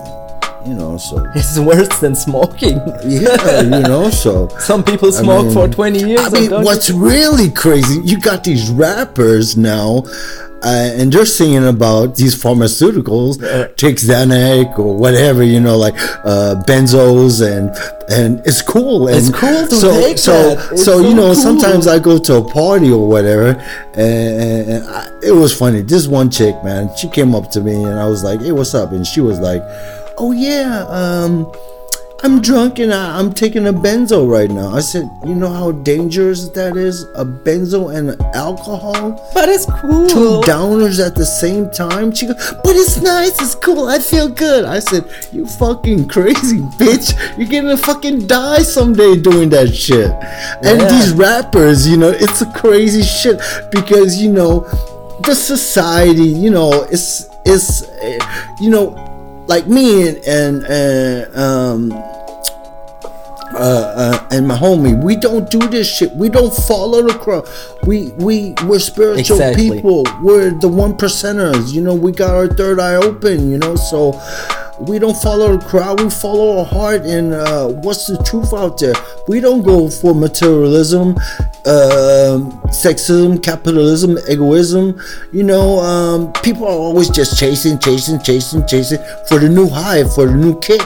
you 0.68 0.74
know. 0.74 0.98
So 0.98 1.24
It's 1.36 1.60
worse 1.60 1.88
than 2.00 2.16
smoking. 2.16 2.78
yeah, 3.06 3.62
you 3.62 3.70
know. 3.86 4.10
So 4.10 4.48
Some 4.60 4.84
people 4.84 5.10
I 5.10 5.22
smoke 5.22 5.46
mean- 5.46 5.54
for 5.54 5.68
20 5.68 6.00
years. 6.00 6.22
I 6.22 6.30
mean, 6.30 6.50
what's 6.64 6.90
really 6.90 7.52
crazy? 7.52 8.02
You 8.04 8.20
got 8.20 8.44
these 8.44 8.70
rappers 8.72 9.56
now. 9.58 10.04
Uh, 10.62 10.92
and 11.00 11.12
they're 11.14 11.26
singing 11.26 11.66
about 11.68 12.16
these 12.16 12.36
pharmaceuticals, 12.36 13.38
take 13.78 13.96
Xanax 13.96 14.78
or 14.78 14.96
whatever, 14.98 15.42
you 15.44 15.60
know, 15.60 15.78
like 15.78 15.94
uh, 16.26 16.62
benzos, 16.68 17.42
and 17.42 17.70
and 18.10 18.46
it's 18.46 18.62
cool. 18.62 19.08
And 19.08 19.18
It's 19.18 19.30
cool 19.30 19.68
to 19.68 19.76
so, 19.76 19.92
take 20.02 20.18
so, 20.18 20.32
that. 20.56 20.72
It's 20.74 20.84
so 20.84 21.00
you 21.00 21.12
so 21.12 21.16
know, 21.16 21.26
cool. 21.34 21.36
sometimes 21.36 21.88
I 21.88 22.00
go 22.00 22.18
to 22.18 22.36
a 22.36 22.44
party 22.52 22.92
or 22.92 23.08
whatever, 23.08 23.52
and, 23.94 24.70
and 24.72 24.84
I, 24.90 25.08
it 25.24 25.32
was 25.32 25.58
funny. 25.58 25.82
This 25.82 26.08
one 26.08 26.30
chick, 26.30 26.56
man, 26.64 26.90
she 26.98 27.08
came 27.10 27.34
up 27.36 27.50
to 27.52 27.62
me, 27.62 27.76
and 27.84 27.98
I 28.00 28.08
was 28.10 28.24
like, 28.24 28.42
"Hey, 28.42 28.52
what's 28.52 28.74
up?" 28.76 28.92
And 28.92 29.06
she 29.08 29.22
was 29.22 29.40
like, 29.40 29.62
"Oh 30.18 30.32
yeah, 30.34 30.86
um." 30.90 31.50
I'm 32.22 32.42
drunk 32.42 32.80
and 32.80 32.94
I, 32.94 33.18
I'm 33.18 33.32
taking 33.32 33.68
a 33.68 33.74
benzo 33.74 34.30
right 34.30 34.50
now. 34.50 34.76
I 34.76 34.82
said, 34.82 35.10
you 35.26 35.36
know 35.36 35.48
how 35.48 35.72
dangerous 35.72 36.50
that 36.50 36.76
is? 36.76 37.04
A 37.16 37.24
benzo 37.24 37.96
and 37.96 38.22
alcohol? 38.36 39.32
But 39.34 39.48
it's 39.48 39.66
cool. 39.66 40.06
Two 40.10 40.42
downers 40.42 41.06
at 41.06 41.16
the 41.16 41.26
same 41.26 41.70
time? 41.70 42.14
She 42.14 42.28
goes, 42.28 42.36
but 42.62 42.76
it's 42.76 43.02
nice, 43.02 43.42
it's 43.42 43.56
cool, 43.56 43.88
I 43.88 44.00
feel 44.00 44.28
good. 44.28 44.66
I 44.66 44.80
said, 44.80 45.10
you 45.32 45.46
fucking 45.46 46.10
crazy 46.10 46.60
bitch. 46.78 47.16
You're 47.38 47.48
gonna 47.48 47.78
fucking 47.78 48.28
die 48.28 48.64
someday 48.64 49.16
doing 49.16 49.50
that 49.52 49.74
shit. 49.74 50.12
And 50.62 50.82
these 50.92 51.14
rappers, 51.14 51.88
you 51.88 51.96
know, 51.96 52.10
it's 52.10 52.42
a 52.42 52.52
crazy 52.52 53.02
shit 53.02 53.40
because, 53.72 54.22
you 54.22 54.30
know, 54.30 54.68
the 55.24 55.34
society, 55.34 56.24
you 56.24 56.50
know, 56.50 56.84
it's, 56.92 57.30
it's, 57.46 57.84
uh, 57.84 58.54
you 58.60 58.70
know, 58.70 59.09
like 59.50 59.68
me 59.68 60.08
and, 60.08 60.18
and, 60.26 60.64
and 60.66 61.36
um, 61.36 61.92
uh, 63.52 63.58
uh, 63.58 64.28
and 64.32 64.48
my 64.48 64.56
homie, 64.56 65.02
we 65.04 65.16
don't 65.16 65.50
do 65.50 65.60
this 65.68 65.92
shit. 65.92 66.12
We 66.16 66.30
don't 66.30 66.54
follow 66.54 67.02
the 67.02 67.18
crowd. 67.18 67.50
We 67.84 68.10
we 68.18 68.54
we're 68.66 68.80
spiritual 68.80 69.38
Exactly. 69.38 69.72
people. 69.72 70.04
We're 70.22 70.52
the 70.52 70.68
one 70.70 70.94
percenters. 70.96 71.74
You 71.74 71.82
know, 71.82 71.96
we 71.96 72.12
got 72.12 72.36
our 72.36 72.48
third 72.48 72.80
eye 72.80 72.94
open. 72.96 73.50
You 73.52 73.58
know, 73.58 73.76
so 73.76 74.12
we 74.82 74.98
don't 75.00 75.16
follow 75.18 75.58
the 75.58 75.66
crowd. 75.66 76.00
We 76.02 76.10
follow 76.10 76.60
our 76.60 76.66
heart 76.66 77.02
and 77.06 77.34
uh, 77.34 77.68
what's 77.68 78.08
the 78.08 78.18
truth 78.24 78.54
out 78.54 78.78
there. 78.80 78.94
We 79.28 79.40
don't 79.40 79.62
go 79.64 79.90
for 79.90 80.16
materialism, 80.16 81.18
um, 81.66 82.52
sexism, 82.72 83.44
capitalism, 83.44 84.18
egoism. 84.30 85.00
You 85.34 85.44
know, 85.44 85.80
um, 85.80 86.32
people 86.44 86.66
are 86.66 86.72
always 86.72 87.10
just 87.10 87.38
chasing, 87.40 87.78
chasing, 87.80 88.20
chasing, 88.22 88.66
chasing 88.68 89.00
for 89.28 89.38
the 89.40 89.50
new 89.50 89.68
high, 89.68 90.04
for 90.06 90.26
the 90.28 90.34
new 90.36 90.58
kick. 90.60 90.82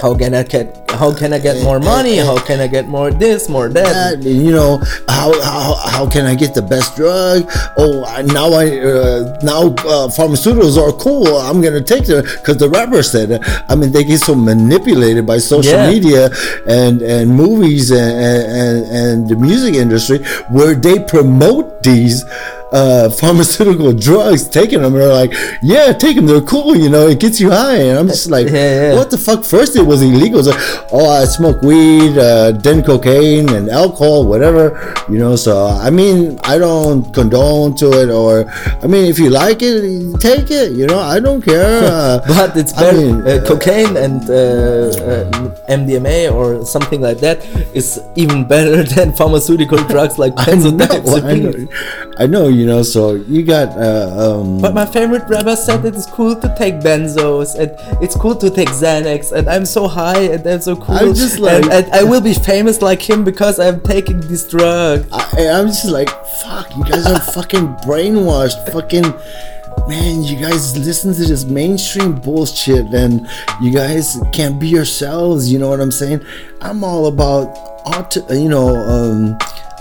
How 0.00 0.16
can 0.16 0.34
I 0.34 0.42
get? 0.42 0.76
How 0.90 1.14
can 1.14 1.32
I 1.32 1.38
get 1.38 1.62
more 1.62 1.78
money? 1.78 2.16
How 2.16 2.38
can 2.44 2.58
I 2.60 2.66
get 2.66 2.88
more 2.88 3.10
this, 3.10 3.48
more 3.48 3.68
that? 3.68 4.20
that, 4.22 4.28
you 4.28 4.50
know 4.50 4.78
how, 5.08 5.32
how 5.42 5.74
how 5.88 6.08
can 6.10 6.26
I 6.26 6.34
get 6.34 6.52
the 6.54 6.62
best 6.62 6.96
drug? 6.96 7.44
Oh, 7.76 8.04
I- 8.04 8.22
now 8.22 8.52
I 8.52 8.66
uh, 8.80 9.38
now 9.42 9.68
uh, 9.68 10.08
pharmaceuticals 10.08 10.76
are 10.78 10.92
cool. 10.98 11.26
I'm 11.36 11.60
gonna 11.60 11.82
take 11.82 12.06
them 12.06 12.24
because 12.24 12.56
the 12.58 12.68
rapper 12.68 13.02
said. 13.02 13.29
It. 13.30 13.42
I 13.68 13.74
mean, 13.74 13.92
they 13.92 14.04
get 14.04 14.20
so 14.20 14.34
manipulated 14.34 15.26
by 15.26 15.38
social 15.38 15.72
Yeah. 15.72 15.90
media 15.90 16.30
and 16.66 17.02
and 17.02 17.30
movies 17.30 17.90
and, 17.90 18.12
and 18.60 18.78
and 18.86 19.28
the 19.28 19.36
music 19.36 19.74
industry 19.74 20.18
where 20.50 20.74
they 20.74 20.98
promote 21.04 21.82
these. 21.82 22.24
Uh, 22.72 23.10
pharmaceutical 23.20 23.92
drugs, 23.92 24.48
taking 24.48 24.80
them, 24.82 24.92
they're 24.92 25.12
like, 25.12 25.32
yeah, 25.62 25.92
take 25.92 26.14
them, 26.16 26.26
they're 26.26 26.40
cool, 26.40 26.76
you 26.76 26.88
know, 26.88 27.08
it 27.08 27.18
gets 27.18 27.40
you 27.40 27.50
high. 27.50 27.76
And 27.76 27.98
I'm 27.98 28.06
just 28.08 28.30
like, 28.30 28.46
Yeah, 28.48 28.90
yeah. 28.90 28.94
what 28.94 29.10
the 29.10 29.18
fuck? 29.18 29.44
First, 29.44 29.74
it 29.76 29.82
was 29.82 30.02
illegal. 30.02 30.42
Like, 30.42 30.54
oh, 30.92 31.08
I 31.10 31.24
smoke 31.24 31.62
weed, 31.62 32.16
uh, 32.16 32.52
then 32.52 32.82
cocaine 32.84 33.48
and 33.50 33.68
alcohol, 33.68 34.24
whatever, 34.26 34.94
you 35.08 35.18
know. 35.18 35.34
So, 35.36 35.66
I 35.66 35.90
mean, 35.90 36.38
I 36.44 36.58
don't 36.58 37.12
condone 37.12 37.74
to 37.76 37.86
it, 38.02 38.08
or 38.10 38.48
I 38.82 38.86
mean, 38.86 39.04
if 39.10 39.18
you 39.18 39.30
like 39.30 39.58
it, 39.62 40.20
take 40.20 40.50
it, 40.50 40.72
you 40.72 40.86
know. 40.86 41.00
I 41.00 41.18
don't 41.20 41.42
care. 41.42 41.84
Uh, 41.84 42.20
But 42.40 42.56
it's 42.56 42.72
I 42.74 42.80
better. 42.82 42.96
mean, 42.96 43.16
uh, 43.26 43.44
cocaine 43.46 43.96
and 43.96 44.22
uh, 44.30 44.34
uh, 44.34 45.30
MDMA 45.68 46.32
or 46.32 46.64
something 46.64 47.00
like 47.00 47.18
that 47.20 47.44
is 47.74 48.00
even 48.14 48.46
better 48.46 48.82
than 48.94 49.12
pharmaceutical 49.12 49.78
drugs 49.84 50.18
like 50.18 50.32
I 50.36 50.54
know, 50.54 50.68
I 50.68 50.70
benzodiazepines. 50.70 51.68
know, 51.68 52.14
I 52.18 52.26
know, 52.26 52.48
you 52.60 52.66
know. 52.66 52.82
So 52.82 53.14
you 53.14 53.42
got, 53.42 53.68
uh, 53.76 54.40
um, 54.40 54.60
But 54.60 54.74
my 54.74 54.86
favorite 54.86 55.24
rapper 55.28 55.56
said 55.56 55.84
it 55.84 55.94
is 55.94 56.06
cool 56.06 56.34
to 56.44 56.48
take 56.58 56.74
benzos 56.86 57.50
and 57.60 57.70
it's 58.04 58.16
cool 58.16 58.36
to 58.36 58.48
take 58.50 58.68
Xanax 58.68 59.32
and 59.32 59.48
I'm 59.48 59.64
so 59.76 59.88
high 59.88 60.22
and 60.34 60.46
I'm 60.46 60.60
so 60.60 60.76
cool. 60.76 60.94
I'm 60.94 61.14
just 61.14 61.38
like- 61.38 61.64
and 61.76 61.86
I 61.92 62.02
will 62.04 62.20
be 62.20 62.34
famous 62.34 62.82
like 62.82 63.00
him 63.10 63.24
because 63.24 63.58
I'm 63.58 63.80
taking 63.80 64.20
this 64.30 64.44
drug. 64.54 65.06
I, 65.12 65.48
I'm 65.56 65.68
just 65.68 65.86
like, 65.98 66.10
fuck, 66.42 66.66
you 66.76 66.84
guys 66.84 67.06
are 67.06 67.20
fucking 67.36 67.66
brainwashed. 67.86 68.58
Fucking, 68.72 69.08
man, 69.88 70.22
you 70.24 70.36
guys 70.36 70.76
listen 70.76 71.14
to 71.14 71.24
this 71.24 71.44
mainstream 71.44 72.12
bullshit 72.14 72.86
and 72.92 73.26
you 73.62 73.70
guys 73.72 74.18
can't 74.32 74.60
be 74.60 74.68
yourselves. 74.68 75.50
You 75.52 75.58
know 75.58 75.68
what 75.70 75.80
I'm 75.80 75.92
saying? 76.02 76.20
I'm 76.60 76.84
all 76.84 77.06
about, 77.06 77.46
aut- 77.86 78.16
you 78.30 78.48
know, 78.48 78.68
um, 78.76 79.38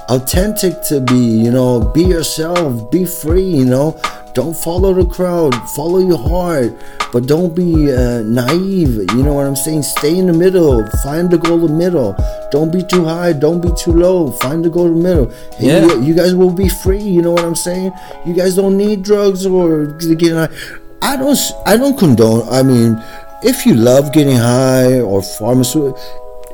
authentic 0.10 0.82
to 0.84 1.00
be, 1.02 1.18
you 1.18 1.52
know, 1.52 1.80
be 1.94 2.04
yourself, 2.04 2.92
be 2.92 3.06
free, 3.06 3.44
you 3.44 3.66
know. 3.66 4.00
Don't 4.34 4.56
follow 4.56 4.94
the 4.94 5.06
crowd. 5.06 5.54
Follow 5.72 6.00
your 6.00 6.18
heart, 6.18 6.74
but 7.12 7.26
don't 7.26 7.56
be 7.56 7.92
uh, 7.92 8.22
naive. 8.22 9.12
You 9.12 9.24
know 9.24 9.34
what 9.34 9.46
I'm 9.46 9.56
saying? 9.56 9.84
Stay 9.84 10.18
in 10.18 10.28
the 10.28 10.34
middle. 10.34 10.88
Find 11.04 11.30
the 11.30 11.38
golden 11.38 11.78
middle. 11.78 12.16
Don't 12.52 12.72
be 12.72 12.84
too 12.84 13.06
high. 13.06 13.34
Don't 13.34 13.60
be 13.60 13.72
too 13.76 13.92
low. 13.92 14.32
Find 14.32 14.64
the 14.64 14.70
golden 14.70 15.02
middle. 15.02 15.34
Yeah. 15.60 15.86
You, 15.86 16.04
you 16.04 16.14
guys 16.14 16.36
will 16.36 16.54
be 16.54 16.70
free. 16.70 17.02
You 17.02 17.22
know 17.22 17.32
what 17.32 17.44
I'm 17.44 17.56
saying? 17.56 17.92
You 18.26 18.34
guys 18.34 18.56
don't 18.56 18.78
need 18.78 19.04
drugs 19.04 19.46
or 19.46 19.98
to 19.98 20.16
get 20.16 20.34
high. 20.34 20.56
I 21.02 21.18
don't. 21.18 21.38
I 21.66 21.76
don't 21.76 21.98
condone. 21.98 22.48
I 22.50 22.62
mean, 22.62 23.02
if 23.42 23.66
you 23.66 23.74
love 23.74 24.14
getting 24.14 24.38
high 24.38 25.00
or 25.00 25.24
pharmaceutical, 25.24 26.00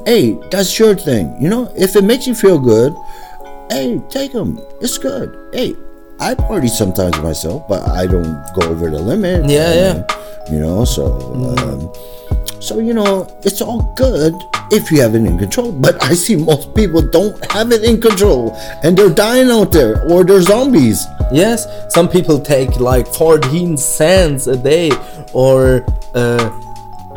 hey, 0.05 0.39
that's 0.50 0.79
your 0.79 0.95
thing. 0.95 1.35
You 1.41 1.50
know, 1.50 1.71
if 1.75 1.95
it 1.95 2.03
makes 2.03 2.25
you 2.25 2.35
feel 2.35 2.57
good, 2.57 2.95
hey, 3.72 4.01
take 4.10 4.31
them. 4.31 4.60
It's 4.81 4.98
good. 4.98 5.36
Hey, 5.53 5.75
I 6.19 6.36
party 6.36 6.67
sometimes 6.67 7.17
myself, 7.19 7.67
but 7.67 7.88
I 7.88 8.07
don't 8.07 8.43
go 8.53 8.69
over 8.69 8.89
the 8.89 9.00
limit. 9.00 9.50
Yeah, 9.50 9.69
I 9.69 9.74
yeah. 9.74 10.51
You 10.51 10.60
know, 10.60 10.86
so 10.86 11.17
um, 11.57 12.62
so 12.62 12.79
you 12.79 12.93
know, 12.93 13.27
it's 13.43 13.62
all 13.62 13.93
good 13.95 14.34
if 14.72 14.91
you 14.91 15.01
have 15.01 15.15
it 15.15 15.25
in 15.25 15.38
control. 15.38 15.72
But 15.72 16.01
I 16.03 16.13
see 16.13 16.36
most 16.36 16.74
people 16.74 17.01
don't 17.01 17.51
have 17.51 17.72
it 17.72 17.84
in 17.84 18.00
control, 18.00 18.55
and 18.84 18.98
they're 18.98 19.10
dying 19.10 19.50
out 19.50 19.72
there, 19.72 20.03
or 20.10 20.24
they're 20.24 20.41
zombies. 20.41 21.05
Yes, 21.31 21.67
some 21.93 22.07
people 22.07 22.39
take 22.39 22.79
like 22.79 23.07
14 23.07 23.77
cents 23.77 24.48
a 24.48 24.55
day 24.55 24.91
or 25.34 25.86
uh, 26.13 26.50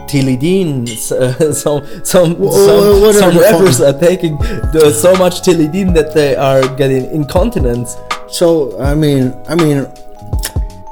Tilidin. 0.09 0.89
Uh, 1.13 1.53
some 1.53 1.87
some 2.05 2.35
some, 2.51 3.13
some 3.13 3.39
rappers 3.39 3.81
are 3.81 3.99
taking 3.99 4.37
the, 4.73 4.91
so 4.91 5.15
much 5.17 5.43
Tilidin 5.43 5.95
that 5.95 6.15
they 6.15 6.35
are 6.35 6.63
getting 6.77 7.05
incontinence. 7.11 7.97
So 8.29 8.79
I 8.81 8.95
mean, 8.95 9.35
I 9.49 9.55
mean, 9.55 9.87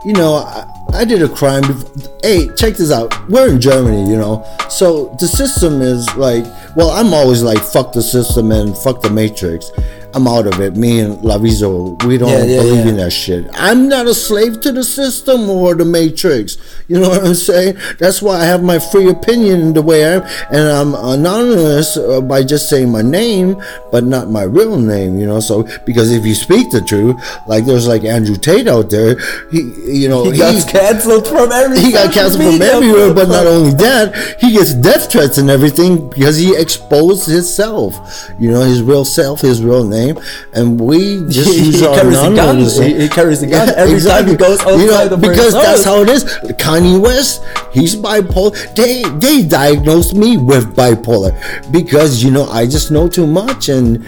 you 0.05 0.13
know, 0.13 0.35
I, 0.37 0.67
I 0.93 1.05
did 1.05 1.23
a 1.23 1.29
crime. 1.29 1.63
Before. 1.63 1.91
Hey, 2.23 2.49
check 2.57 2.75
this 2.75 2.91
out. 2.91 3.13
We're 3.29 3.49
in 3.49 3.61
Germany, 3.61 4.09
you 4.11 4.17
know, 4.17 4.45
so 4.69 5.15
the 5.21 5.29
system 5.29 5.81
is 5.81 6.07
like, 6.17 6.45
well, 6.75 6.91
I'm 6.91 7.15
always 7.15 7.43
like, 7.43 7.59
fuck 7.59 7.93
the 7.93 8.03
system 8.03 8.51
and 8.53 8.77
fuck 8.79 9.01
the 9.01 9.11
matrix. 9.11 9.71
I'm 10.15 10.27
out 10.27 10.47
of 10.47 10.61
it. 10.61 10.77
Me 10.77 11.01
and 11.01 11.19
Layvizu, 11.19 12.03
we 12.05 12.17
don't 12.19 12.31
Yeah, 12.31 12.45
yeah, 12.45 12.63
believe 12.63 12.85
yeah. 12.85 12.91
in 12.91 12.97
that 12.99 13.11
shit. 13.11 13.47
I'm 13.55 13.89
not 13.89 14.07
a 14.07 14.15
slave 14.15 14.61
to 14.63 14.73
the 14.73 14.83
system 14.85 15.51
or 15.51 15.75
the 15.75 15.85
matrix. 15.85 16.57
You 16.89 17.01
know 17.01 17.09
what 17.15 17.25
I'm 17.25 17.35
saying? 17.35 17.77
That's 17.99 18.23
why 18.23 18.41
I 18.41 18.45
have 18.45 18.63
my 18.63 18.79
free 18.79 19.11
opinion 19.11 19.75
the 19.75 19.83
way 19.83 20.05
I 20.07 20.15
am, 20.17 20.23
and 20.51 20.69
I'm 20.69 20.95
anonymous 20.95 21.97
uh, 21.97 22.21
by 22.21 22.43
just 22.45 22.69
saying 22.71 22.91
my 22.91 23.03
name, 23.03 23.61
but 23.93 24.05
not 24.05 24.31
my 24.31 24.43
real 24.45 24.79
name. 24.79 25.19
You 25.19 25.27
know, 25.27 25.41
so 25.41 25.65
because 25.85 26.13
if 26.13 26.25
you 26.25 26.35
speak 26.35 26.71
the 26.71 26.81
truth, 26.81 27.17
like 27.47 27.67
there's 27.67 27.87
like 27.89 28.05
Andrew 28.05 28.37
Tate 28.37 28.69
out 28.69 28.89
there, 28.91 29.17
he, 29.51 29.59
you 30.01 30.09
know, 30.09 30.31
He 30.31 30.39
got 30.39 30.69
cancelled 30.69 31.27
from 31.27 31.51
every. 31.53 31.81
he 31.81 31.93
got 31.93 32.13
canceled 32.15 32.45
from 32.45 32.63
everywhere, 32.63 33.13
but 33.13 33.29
not 33.29 33.47
only 33.55 33.73
that, 33.75 34.37
he 34.41 34.53
gets 34.53 34.73
death 34.73 35.11
threats 35.11 35.39
and 35.39 35.51
everything 35.51 36.09
because 36.11 36.37
he 36.39 36.55
exposed 36.57 37.27
himself. 37.29 37.97
You 38.39 38.51
know, 38.53 38.61
his 38.63 38.83
real 38.83 39.05
self, 39.05 39.41
his 39.41 39.63
real 39.63 39.85
name, 39.85 40.06
and 40.53 40.81
we 40.81 40.99
just 41.29 41.51
He- 41.51 41.67
use 41.67 41.81
he 41.81 41.87
our 41.87 41.95
carries 41.97 42.19
a 42.19 42.35
gun. 42.35 42.59
He- 42.59 43.01
he 43.03 43.09
carries 43.09 43.43
a 43.43 43.47
gun 43.47 43.69
every 43.77 44.01
time 44.01 44.27
he 44.27 44.37
goes 44.37 44.61
You 44.61 44.87
know, 44.87 44.95
outside 44.95 45.13
of 45.13 45.21
because 45.21 45.53
that's 45.53 45.85
how 45.85 46.03
it 46.03 46.09
is. 46.09 46.25
Kanye 46.65 47.01
West, 47.01 47.43
he's 47.73 47.95
bipolar. 47.97 48.53
They 48.75 49.03
they 49.19 49.43
diagnosed 49.43 50.15
me 50.15 50.37
with 50.37 50.75
bipolar 50.77 51.33
because 51.73 52.23
you 52.23 52.31
know 52.31 52.47
I 52.49 52.67
just 52.67 52.91
know 52.91 53.09
too 53.09 53.27
much 53.27 53.69
and. 53.69 54.05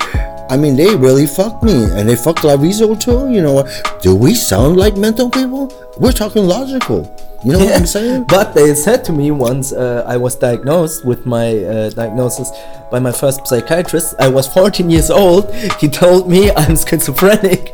I 0.50 0.57
mean, 0.57 0.76
they 0.76 0.97
really 0.97 1.26
fucked 1.26 1.62
me, 1.62 1.75
and 1.93 2.09
they 2.09 2.17
fucked 2.17 2.38
Layvizu 2.38 2.99
too. 2.99 3.31
You 3.31 3.43
know? 3.43 3.69
Do 4.00 4.14
we 4.17 4.33
sound 4.35 4.78
like 4.78 4.97
mental 4.97 5.28
people? 5.28 5.71
We're 5.99 6.11
talking 6.12 6.47
logical. 6.47 7.05
You 7.45 7.52
know 7.52 7.59
what 7.61 7.75
I'm 7.76 7.87
saying? 7.87 8.25
But 8.25 8.52
they 8.54 8.75
said 8.75 9.04
to 9.04 9.12
me 9.12 9.30
once 9.30 9.73
uh, 9.73 10.02
I 10.07 10.16
was 10.16 10.35
diagnosed 10.35 11.04
with 11.04 11.25
my 11.25 11.57
uh, 11.64 11.90
diagnosis 11.90 12.50
by 12.90 12.99
my 12.99 13.12
first 13.12 13.47
psychiatrist. 13.47 14.14
I 14.18 14.28
was 14.28 14.49
14 14.49 14.90
years 14.90 15.09
old. 15.11 15.54
He 15.80 15.88
told 15.88 16.28
me 16.28 16.50
I'm 16.50 16.75
schizophrenic. 16.76 17.73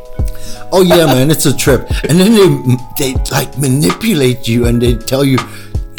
Oh 0.71 0.81
yeah, 0.83 1.05
man, 1.07 1.31
it's 1.31 1.45
a 1.47 1.55
trip. 1.55 1.89
And 2.09 2.19
then 2.19 2.33
they 2.35 3.13
they 3.13 3.13
like 3.31 3.57
manipulate 3.57 4.47
you 4.47 4.65
and 4.67 4.79
they 4.81 4.93
tell 4.95 5.23
you 5.25 5.37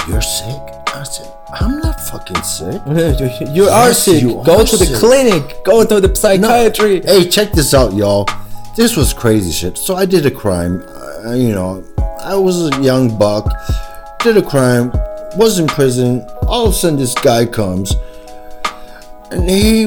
you're 0.09 0.23
sick. 0.23 0.61
I 0.95 1.03
said, 1.03 1.29
I'm 1.61 1.79
not 1.81 2.01
fucking 2.09 2.43
sick. 2.43 2.81
You, 2.87 3.53
you 3.53 3.65
are 3.69 3.93
sick. 3.93 4.23
you 4.23 4.43
Go 4.45 4.61
are 4.61 4.65
to 4.65 4.77
the 4.77 4.87
sick. 4.87 4.99
clinic. 4.99 5.65
Go 5.65 5.85
to 5.85 6.01
the 6.01 6.09
No. 6.09 6.15
psychiatry. 6.15 7.01
Hey, 7.03 7.29
check 7.29 7.51
this 7.53 7.75
out, 7.75 7.95
y'all. 7.95 8.29
This 8.77 8.97
was 8.97 9.13
crazy 9.13 9.51
shit. 9.51 9.77
So 9.77 9.97
I 9.97 10.05
did 10.07 10.25
a 10.27 10.31
crime. 10.31 10.83
Uh, 10.89 11.33
you 11.35 11.53
know, 11.53 11.83
I 12.25 12.37
was 12.37 12.69
a 12.69 12.83
young 12.83 13.17
buck. 13.19 13.47
Did 14.21 14.37
a 14.37 14.43
crime. 14.43 14.91
Was 15.37 15.59
in 15.59 15.67
prison. 15.67 16.27
All 16.47 16.67
of 16.67 16.73
a 16.73 16.75
sudden, 16.75 16.99
this 16.99 17.15
guy 17.15 17.45
comes, 17.47 17.95
and 19.31 19.49
he 19.49 19.83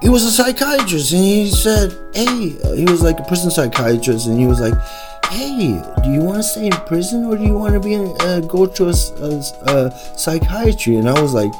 he 0.00 0.08
was 0.08 0.24
a 0.24 0.30
psychiatrist, 0.30 1.12
and 1.12 1.22
he 1.22 1.50
said, 1.50 1.92
"Hey," 2.14 2.50
he 2.76 2.84
was 2.84 3.02
like 3.02 3.18
a 3.18 3.24
prison 3.24 3.50
psychiatrist, 3.50 4.26
and 4.26 4.38
he 4.38 4.46
was 4.46 4.60
like, 4.60 4.74
"Hey, 5.30 5.82
do 6.04 6.10
you 6.10 6.20
want 6.20 6.36
to 6.36 6.42
stay 6.42 6.66
in 6.66 6.72
prison 6.86 7.24
or 7.24 7.36
do 7.36 7.42
you 7.42 7.54
want 7.54 7.74
to 7.74 7.80
be 7.80 7.94
in, 7.94 8.14
uh, 8.20 8.40
go 8.40 8.66
to 8.66 8.88
a 8.90 8.94
psychiatry?" 10.16 10.96
And 10.96 11.08
I 11.08 11.20
was 11.20 11.32
like, 11.34 11.52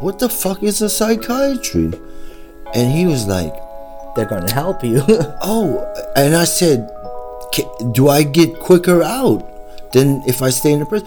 "What 0.00 0.18
the 0.18 0.28
fuck 0.28 0.62
is 0.62 0.82
a 0.82 0.88
psychiatry?" 0.88 1.92
And 2.74 2.90
he 2.90 3.06
was 3.06 3.26
like, 3.26 3.54
They're 4.16 4.26
gonna 4.26 4.52
help 4.52 4.82
you. 4.84 5.02
Oh, 5.42 5.84
and 6.16 6.34
I 6.36 6.44
said, 6.44 6.88
"Ca- 6.88 7.03
do 7.92 8.08
I 8.08 8.22
get 8.22 8.58
quicker 8.58 9.02
out 9.02 9.92
than 9.92 10.22
if 10.26 10.42
I 10.42 10.50
stay 10.50 10.72
in 10.72 10.80
the 10.80 10.86
prison? 10.86 11.06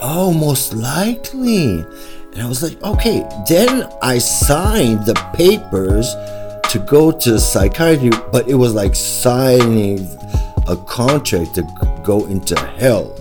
Oh, 0.00 0.32
most 0.32 0.74
likely. 0.74 1.84
And 2.32 2.42
I 2.42 2.46
was 2.46 2.62
like, 2.62 2.80
okay. 2.82 3.26
Then 3.48 3.88
I 4.02 4.18
signed 4.18 5.06
the 5.06 5.14
papers 5.34 6.14
to 6.70 6.78
go 6.80 7.10
to 7.10 7.38
psychiatry, 7.38 8.10
but 8.32 8.48
it 8.48 8.54
was 8.54 8.74
like 8.74 8.94
signing 8.94 10.06
a 10.68 10.76
contract 10.76 11.54
to 11.54 11.62
go 12.04 12.26
into 12.26 12.58
hell. 12.60 13.16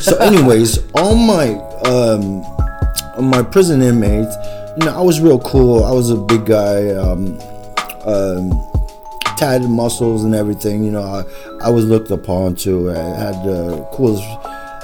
So, 0.00 0.16
anyways, 0.20 0.80
all 0.94 1.14
my 1.14 1.54
um, 1.86 2.42
my 3.20 3.42
prison 3.42 3.82
inmates, 3.82 4.34
you 4.78 4.84
know, 4.86 4.94
I 4.96 5.00
was 5.00 5.20
real 5.20 5.38
cool. 5.40 5.84
I 5.84 5.92
was 5.92 6.10
a 6.10 6.16
big 6.16 6.44
guy. 6.44 6.90
Um, 6.90 7.40
um, 8.04 8.67
tatted 9.38 9.70
muscles 9.70 10.24
and 10.24 10.34
everything. 10.34 10.82
You 10.82 10.90
know, 10.90 11.02
I, 11.02 11.24
I 11.66 11.70
was 11.70 11.84
looked 11.84 12.10
upon 12.10 12.56
too. 12.56 12.90
I 12.90 12.98
had 12.98 13.34
the 13.44 13.88
coolest 13.92 14.24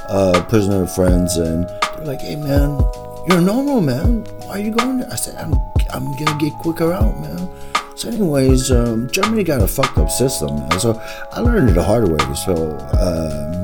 uh, 0.09 0.45
prisoner 0.49 0.87
friends, 0.87 1.37
and 1.37 1.69
they're 1.97 2.07
like, 2.07 2.21
"Hey, 2.21 2.37
man, 2.37 2.81
you're 3.29 3.41
normal, 3.41 3.81
man. 3.81 4.25
Why 4.47 4.61
are 4.61 4.61
you 4.61 4.71
going 4.71 4.99
there?" 4.99 5.13
I 5.13 5.17
said, 5.17 5.35
"I'm 5.37 5.55
I'm 5.93 6.17
gonna 6.17 6.39
get 6.39 6.53
quicker 6.55 6.93
out, 6.93 7.21
man." 7.21 7.51
So, 7.97 8.09
anyways, 8.09 8.71
um, 8.71 9.09
Germany 9.11 9.45
got 9.45 9.61
a 9.61 9.69
fucked 9.69 9.99
up 9.99 10.11
system, 10.11 10.57
man. 10.57 10.79
So 10.81 11.01
I 11.33 11.41
learned 11.41 11.71
it 11.71 11.75
the 11.75 11.83
hard 11.83 12.09
way. 12.09 12.35
So 12.35 12.55
um, 12.99 13.64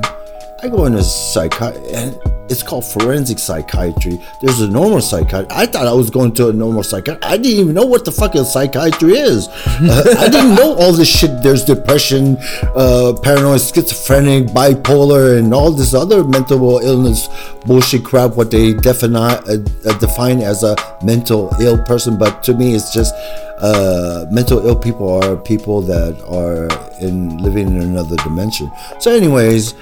I 0.63 0.69
go 0.69 0.85
into 0.85 1.03
psychiatry, 1.03 1.91
and 1.95 2.21
it's 2.51 2.63
called 2.63 2.85
forensic 2.85 3.39
psychiatry. 3.39 4.21
There's 4.43 4.61
a 4.61 4.69
normal 4.69 5.01
psychiatry. 5.01 5.47
I 5.51 5.65
thought 5.65 5.87
I 5.87 5.93
was 5.95 6.11
going 6.11 6.35
to 6.35 6.49
a 6.49 6.53
normal 6.53 6.83
psychiatry. 6.83 7.23
I 7.23 7.39
didn't 7.39 7.61
even 7.61 7.75
know 7.75 7.87
what 7.87 8.05
the 8.05 8.13
fuck 8.13 8.35
a 8.35 8.45
psychiatry 8.45 9.15
is. 9.15 9.49
Uh, 9.49 10.17
I 10.19 10.29
didn't 10.29 10.57
know 10.57 10.75
all 10.75 10.93
this 10.93 11.09
shit. 11.09 11.43
There's 11.43 11.65
depression, 11.65 12.37
uh, 12.77 13.15
paranoid, 13.23 13.63
schizophrenic, 13.63 14.49
bipolar, 14.49 15.39
and 15.39 15.55
all 15.55 15.71
this 15.71 15.95
other 15.95 16.25
mental 16.25 16.79
illness 16.81 17.29
bullshit 17.65 18.05
crap. 18.05 18.37
What 18.37 18.51
they 18.51 18.75
define 18.75 19.17
uh, 19.17 19.39
uh, 19.87 19.99
define 19.99 20.41
as 20.41 20.63
a 20.63 20.77
mental 21.03 21.51
ill 21.59 21.83
person, 21.85 22.19
but 22.19 22.43
to 22.45 22.53
me, 22.53 22.75
it's 22.75 22.93
just 22.93 23.15
uh, 23.61 24.27
mental 24.31 24.67
ill 24.67 24.77
people 24.77 25.09
are 25.23 25.37
people 25.37 25.81
that 25.83 26.21
are 26.29 26.69
in 27.01 27.39
living 27.39 27.69
in 27.69 27.81
another 27.81 28.17
dimension. 28.17 28.71
So, 28.99 29.11
anyways 29.11 29.75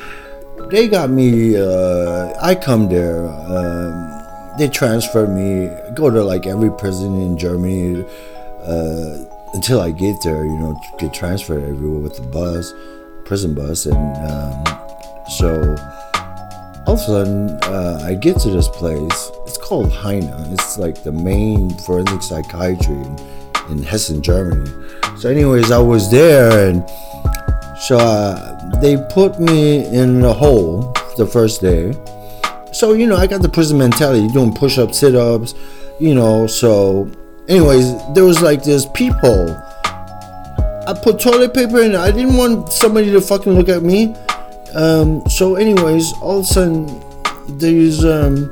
they 0.70 0.86
got 0.86 1.10
me 1.10 1.56
uh, 1.56 2.32
i 2.42 2.54
come 2.54 2.88
there 2.88 3.26
um, 3.26 4.56
they 4.58 4.68
transfer 4.68 5.26
me 5.26 5.70
go 5.94 6.10
to 6.10 6.22
like 6.22 6.46
every 6.46 6.70
prison 6.70 7.20
in 7.20 7.38
germany 7.38 8.04
uh, 8.62 9.24
until 9.54 9.80
i 9.80 9.90
get 9.90 10.16
there 10.22 10.44
you 10.44 10.58
know 10.58 10.78
get 10.98 11.12
transferred 11.12 11.62
everywhere 11.62 12.00
with 12.00 12.16
the 12.16 12.22
bus 12.22 12.74
prison 13.24 13.54
bus 13.54 13.86
and 13.86 13.96
um, 14.30 14.64
so 15.38 15.76
all 16.86 16.94
of 16.94 17.00
a 17.00 17.02
sudden 17.02 17.50
uh, 17.62 18.00
i 18.04 18.14
get 18.14 18.38
to 18.38 18.50
this 18.50 18.68
place 18.68 19.30
it's 19.46 19.58
called 19.58 19.90
Haina 19.90 20.52
it's 20.52 20.78
like 20.78 21.02
the 21.02 21.12
main 21.12 21.70
forensic 21.78 22.22
psychiatry 22.22 22.94
in, 22.94 23.18
in 23.70 23.82
hessen 23.82 24.22
germany. 24.22 24.70
So 25.18 25.30
anyways 25.30 25.70
i 25.70 25.78
was 25.78 26.10
there 26.10 26.68
and 26.68 26.84
so 27.80 27.96
uh, 27.96 28.80
they 28.80 28.96
put 29.10 29.40
me 29.40 29.86
in 29.86 30.24
a 30.24 30.32
hole 30.32 30.92
the 31.16 31.26
first 31.26 31.60
day. 31.60 31.92
So 32.72 32.92
you 32.92 33.06
know, 33.06 33.16
I 33.16 33.26
got 33.26 33.42
the 33.42 33.48
prison 33.48 33.78
mentality, 33.78 34.28
doing 34.28 34.52
push-ups, 34.52 34.98
sit-ups, 34.98 35.54
you 35.98 36.14
know. 36.14 36.46
So, 36.46 37.10
anyways, 37.48 37.94
there 38.14 38.24
was 38.24 38.42
like 38.42 38.62
this 38.62 38.86
peephole. 38.94 39.50
I 40.86 40.98
put 41.02 41.20
toilet 41.20 41.54
paper 41.54 41.80
in. 41.80 41.94
I 41.94 42.10
didn't 42.10 42.36
want 42.36 42.72
somebody 42.72 43.10
to 43.12 43.20
fucking 43.20 43.52
look 43.52 43.68
at 43.68 43.82
me. 43.82 44.14
Um, 44.74 45.22
so, 45.28 45.56
anyways, 45.56 46.12
all 46.20 46.38
of 46.40 46.44
a 46.44 46.46
sudden, 46.46 47.58
there's 47.58 48.04
um, 48.04 48.50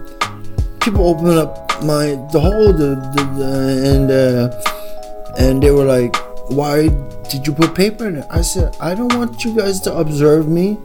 people 0.80 1.08
open 1.08 1.36
up 1.36 1.82
my 1.82 2.14
the 2.32 2.40
hole, 2.40 2.72
the, 2.72 2.94
the, 3.14 3.24
the 3.38 3.50
and 3.94 4.10
uh, 4.10 5.36
and 5.38 5.62
they 5.62 5.70
were 5.70 5.84
like, 5.84 6.14
"Why 6.48 6.88
did 7.30 7.46
you 7.46 7.52
put 7.52 7.74
paper 7.74 8.06
in 8.08 8.16
it?" 8.16 8.26
I 8.30 8.42
said, 8.42 8.76
"I 8.80 8.94
don't 8.94 9.14
want 9.14 9.44
you 9.44 9.56
guys 9.56 9.80
to 9.82 9.96
observe 9.96 10.48
me." 10.48 10.78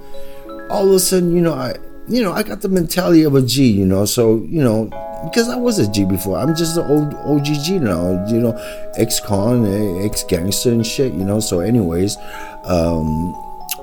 All 0.69 0.87
of 0.87 0.95
a 0.95 0.99
sudden, 0.99 1.35
you 1.35 1.41
know, 1.41 1.53
I 1.53 1.75
you 2.07 2.23
know 2.23 2.31
I 2.31 2.43
got 2.43 2.61
the 2.61 2.69
mentality 2.69 3.23
of 3.23 3.35
a 3.35 3.41
G, 3.41 3.69
you 3.69 3.85
know, 3.85 4.05
so 4.05 4.37
you 4.49 4.63
know 4.63 4.89
because 5.23 5.49
I 5.49 5.55
was 5.55 5.79
a 5.79 5.89
G 5.89 6.05
before. 6.05 6.37
I'm 6.37 6.55
just 6.55 6.77
an 6.77 6.85
old 6.89 7.13
OGG 7.13 7.81
now, 7.81 8.25
you 8.27 8.39
know, 8.39 8.57
ex-con, 8.97 9.65
ex-gangster 10.03 10.71
and 10.71 10.85
shit, 10.85 11.13
you 11.13 11.23
know. 11.23 11.39
So, 11.39 11.59
anyways, 11.59 12.17
um, 12.65 13.35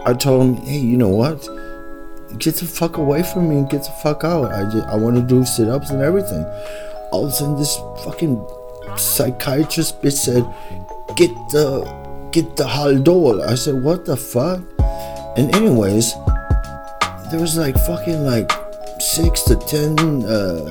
I 0.05 0.15
told 0.15 0.43
him, 0.43 0.67
hey, 0.67 0.79
you 0.79 0.97
know 0.97 1.09
what? 1.09 1.41
Get 2.39 2.57
the 2.57 2.67
fuck 2.67 2.97
away 2.99 3.23
from 3.23 3.49
me 3.49 3.57
and 3.57 3.71
get 3.71 3.85
the 3.85 3.91
fuck 4.03 4.25
out. 4.25 4.53
I 4.53 4.65
just 4.65 4.87
I 4.89 4.97
want 4.97 5.17
to 5.17 5.23
do 5.23 5.45
sit-ups 5.45 5.91
and 5.91 6.03
everything. 6.03 6.45
All 7.11 7.25
of 7.25 7.33
a 7.33 7.35
sudden, 7.35 7.57
this 7.57 7.77
fucking 8.05 8.45
psychiatrist 8.97 10.03
bitch 10.03 10.13
said, 10.13 10.45
get 11.17 11.31
the 11.51 11.85
get 12.33 12.57
the 12.57 12.65
Haldol. 12.65 13.47
I 13.47 13.55
said, 13.55 13.83
what 13.83 14.05
the 14.05 14.17
fuck? 14.17 14.61
And 15.37 15.55
anyways, 15.55 16.15
there 17.31 17.41
was 17.41 17.57
like 17.57 17.77
fucking 17.87 18.25
like 18.25 18.51
six 19.01 19.43
to 19.45 19.57
ten. 19.57 20.25
Uh, 20.25 20.69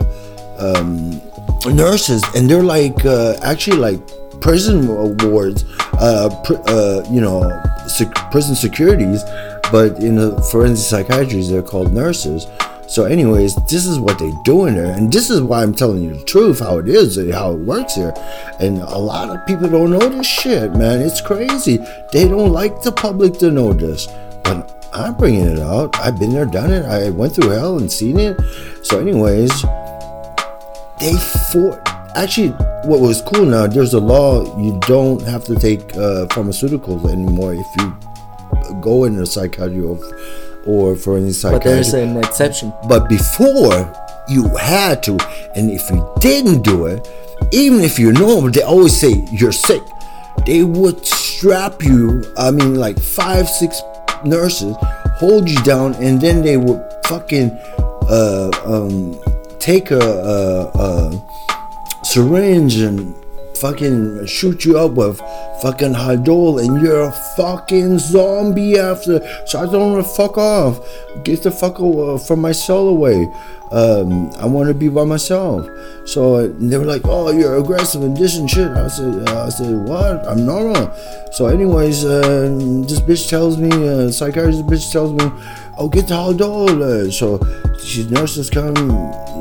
um, 0.59 1.21
nurses, 1.67 2.23
and 2.35 2.49
they're 2.49 2.63
like 2.63 3.05
uh, 3.05 3.35
actually 3.41 3.77
like 3.77 3.99
prison 4.41 4.87
wards, 5.17 5.65
uh, 5.93 6.29
pr- 6.43 6.61
uh, 6.67 7.03
you 7.11 7.21
know, 7.21 7.49
sec- 7.87 8.31
prison 8.31 8.55
securities, 8.55 9.23
but 9.71 9.97
in 9.99 10.15
the 10.15 10.41
forensic 10.51 10.85
psychiatry, 10.85 11.41
they're 11.43 11.61
called 11.61 11.93
nurses. 11.93 12.45
So, 12.87 13.03
anyways, 13.03 13.55
this 13.67 13.85
is 13.85 13.99
what 13.99 14.17
they 14.17 14.31
do 14.43 14.65
in 14.65 14.75
there, 14.75 14.95
and 14.95 15.11
this 15.11 15.29
is 15.29 15.41
why 15.41 15.61
I'm 15.61 15.73
telling 15.73 16.01
you 16.03 16.15
the 16.15 16.23
truth, 16.23 16.59
how 16.59 16.77
it 16.77 16.87
is, 16.87 17.17
how 17.33 17.51
it 17.51 17.59
works 17.59 17.95
here. 17.95 18.13
And 18.59 18.77
a 18.77 18.97
lot 18.97 19.29
of 19.29 19.45
people 19.45 19.67
don't 19.67 19.91
know 19.91 20.07
this 20.09 20.25
shit, 20.25 20.73
man. 20.73 21.01
It's 21.01 21.19
crazy. 21.19 21.79
They 22.13 22.27
don't 22.27 22.53
like 22.53 22.81
the 22.81 22.93
public 22.93 23.33
to 23.39 23.51
know 23.51 23.73
this, 23.73 24.07
but 24.43 24.89
I'm 24.93 25.15
bringing 25.15 25.47
it 25.47 25.59
out. 25.59 25.99
I've 25.99 26.17
been 26.17 26.31
there, 26.31 26.45
done 26.45 26.71
it. 26.71 26.85
I 26.85 27.09
went 27.09 27.35
through 27.35 27.49
hell 27.49 27.77
and 27.77 27.91
seen 27.91 28.19
it. 28.19 28.39
So, 28.83 28.99
anyways, 29.01 29.51
they 30.99 31.13
for 31.51 31.81
actually 32.15 32.49
what 32.85 32.99
was 32.99 33.21
cool 33.21 33.45
now 33.45 33.67
there's 33.67 33.93
a 33.93 33.99
law 33.99 34.57
you 34.59 34.79
don't 34.87 35.21
have 35.21 35.43
to 35.43 35.53
take 35.55 35.81
uh, 35.95 36.25
pharmaceuticals 36.33 37.07
anymore 37.11 37.53
if 37.53 37.67
you 37.77 37.95
go 38.81 39.03
in 39.03 39.13
into 39.13 39.25
psychiatry 39.25 39.81
or, 40.67 40.91
or 40.91 40.95
for 40.95 41.17
any 41.17 41.31
psychiatry 41.31 41.59
but 41.59 41.63
there's 41.63 41.93
an 41.93 42.17
exception. 42.17 42.73
But 42.87 43.09
before 43.09 43.93
you 44.27 44.47
had 44.57 45.01
to 45.03 45.17
and 45.55 45.71
if 45.71 45.89
you 45.89 46.13
didn't 46.19 46.61
do 46.63 46.85
it 46.85 47.07
even 47.51 47.79
if 47.81 47.97
you're 47.97 48.13
normal 48.13 48.51
they 48.51 48.61
always 48.61 48.95
say 48.95 49.25
you're 49.31 49.51
sick. 49.51 49.81
They 50.45 50.63
would 50.63 51.05
strap 51.05 51.83
you 51.83 52.23
i 52.37 52.49
mean 52.51 52.75
like 52.75 52.97
five 52.99 53.47
six 53.47 53.81
nurses 54.23 54.75
hold 55.19 55.49
you 55.49 55.61
down 55.63 55.93
and 55.95 56.19
then 56.21 56.41
they 56.41 56.57
would 56.57 56.81
fucking 57.05 57.51
uh, 58.09 58.49
um, 58.65 59.19
take 59.59 59.91
a, 59.91 59.99
a, 59.99 60.71
a 60.79 62.05
syringe 62.05 62.77
and 62.77 63.13
fucking 63.61 64.25
shoot 64.25 64.65
you 64.65 64.77
up 64.77 64.91
with 64.91 65.19
fucking 65.61 65.93
Haldol 65.93 66.63
and 66.63 66.81
you're 66.81 67.01
a 67.01 67.11
fucking 67.11 67.99
zombie 67.99 68.77
after. 68.77 69.19
So 69.47 69.59
I 69.59 69.65
don't 69.65 69.93
want 69.93 70.05
to 70.05 70.11
fuck 70.13 70.37
off. 70.37 70.79
Get 71.23 71.43
the 71.43 71.51
fuck 71.51 71.79
away, 71.79 72.17
from 72.19 72.41
my 72.41 72.51
cell 72.51 72.87
away. 72.87 73.27
Um, 73.71 74.31
I 74.39 74.45
want 74.45 74.69
to 74.69 74.73
be 74.73 74.87
by 74.87 75.03
myself. 75.03 75.67
So 76.05 76.47
they 76.47 76.77
were 76.77 76.85
like, 76.85 77.01
"Oh, 77.03 77.31
you're 77.31 77.57
aggressive 77.57 78.01
and 78.01 78.15
this 78.15 78.37
and 78.37 78.49
shit." 78.49 78.69
I 78.69 78.87
said, 78.87 79.27
uh, 79.27 79.45
"I 79.45 79.49
said 79.49 79.75
what? 79.89 80.25
I'm 80.25 80.45
normal." 80.45 80.89
So, 81.33 81.47
anyways, 81.47 82.05
uh, 82.05 82.47
this 82.87 83.01
bitch 83.01 83.27
tells 83.29 83.57
me, 83.57 83.69
uh, 83.69 84.09
psychiatrist 84.09 84.65
bitch 84.67 84.89
tells 84.89 85.11
me, 85.11 85.29
"Oh, 85.77 85.89
get 85.89 86.07
the 86.07 86.13
Haldol." 86.13 86.81
Uh, 86.81 87.11
so 87.11 87.39
she 87.83 88.05
nurses 88.05 88.49
come. 88.49 88.73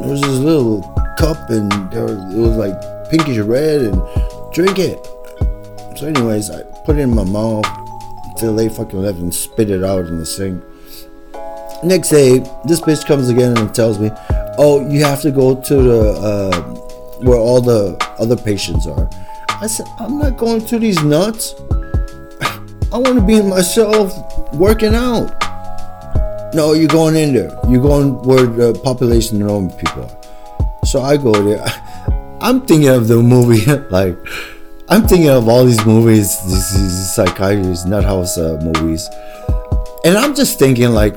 This 0.02 0.26
little 0.26 0.82
cup 1.16 1.48
and 1.50 1.70
there 1.90 2.08
it 2.08 2.36
was 2.36 2.56
like 2.56 2.95
pinkish 3.10 3.38
red 3.38 3.80
and 3.82 4.02
drink 4.52 4.78
it. 4.78 5.04
So, 5.96 6.06
anyways, 6.06 6.50
I 6.50 6.62
put 6.84 6.96
it 6.96 7.00
in 7.00 7.14
my 7.14 7.24
mouth 7.24 7.66
until 8.26 8.54
they 8.54 8.68
fucking 8.68 9.00
left 9.00 9.18
and 9.18 9.34
spit 9.34 9.70
it 9.70 9.82
out 9.82 10.06
in 10.06 10.18
the 10.18 10.26
sink. 10.26 10.62
Next 11.82 12.10
day, 12.10 12.38
this 12.64 12.80
bitch 12.80 13.06
comes 13.06 13.28
again 13.28 13.56
and 13.56 13.74
tells 13.74 13.98
me, 13.98 14.10
"Oh, 14.58 14.86
you 14.88 15.04
have 15.04 15.20
to 15.22 15.30
go 15.30 15.54
to 15.54 15.74
the 15.74 16.00
uh, 16.30 16.60
where 17.20 17.38
all 17.38 17.60
the 17.60 17.96
other 18.18 18.36
patients 18.36 18.86
are." 18.86 19.08
I 19.60 19.66
said, 19.66 19.86
"I'm 19.98 20.18
not 20.18 20.36
going 20.36 20.64
to 20.66 20.78
these 20.78 21.02
nuts. 21.02 21.54
I 22.92 22.98
want 22.98 23.16
to 23.16 23.26
be 23.26 23.40
myself 23.42 24.12
working 24.54 24.94
out." 24.94 25.32
No, 26.54 26.72
you're 26.72 26.88
going 26.88 27.16
in 27.16 27.34
there. 27.34 27.58
You're 27.68 27.82
going 27.82 28.22
where 28.22 28.46
the 28.46 28.72
population 28.82 29.38
normal 29.38 29.74
people 29.76 30.04
are. 30.04 30.86
So 30.86 31.02
I 31.02 31.16
go 31.16 31.32
there. 31.32 31.66
I'm 32.46 32.60
thinking 32.60 32.88
of 32.90 33.08
the 33.08 33.16
movie 33.16 33.64
like 33.90 34.16
I'm 34.88 35.02
thinking 35.08 35.30
of 35.30 35.48
all 35.48 35.64
these 35.64 35.84
movies, 35.84 36.28
these, 36.46 36.70
these 36.74 37.14
psychiatrists, 37.14 37.86
nut 37.86 38.04
house 38.04 38.38
uh, 38.38 38.56
movies, 38.62 39.08
and 40.04 40.16
I'm 40.16 40.32
just 40.32 40.60
thinking 40.60 40.90
like, 40.90 41.14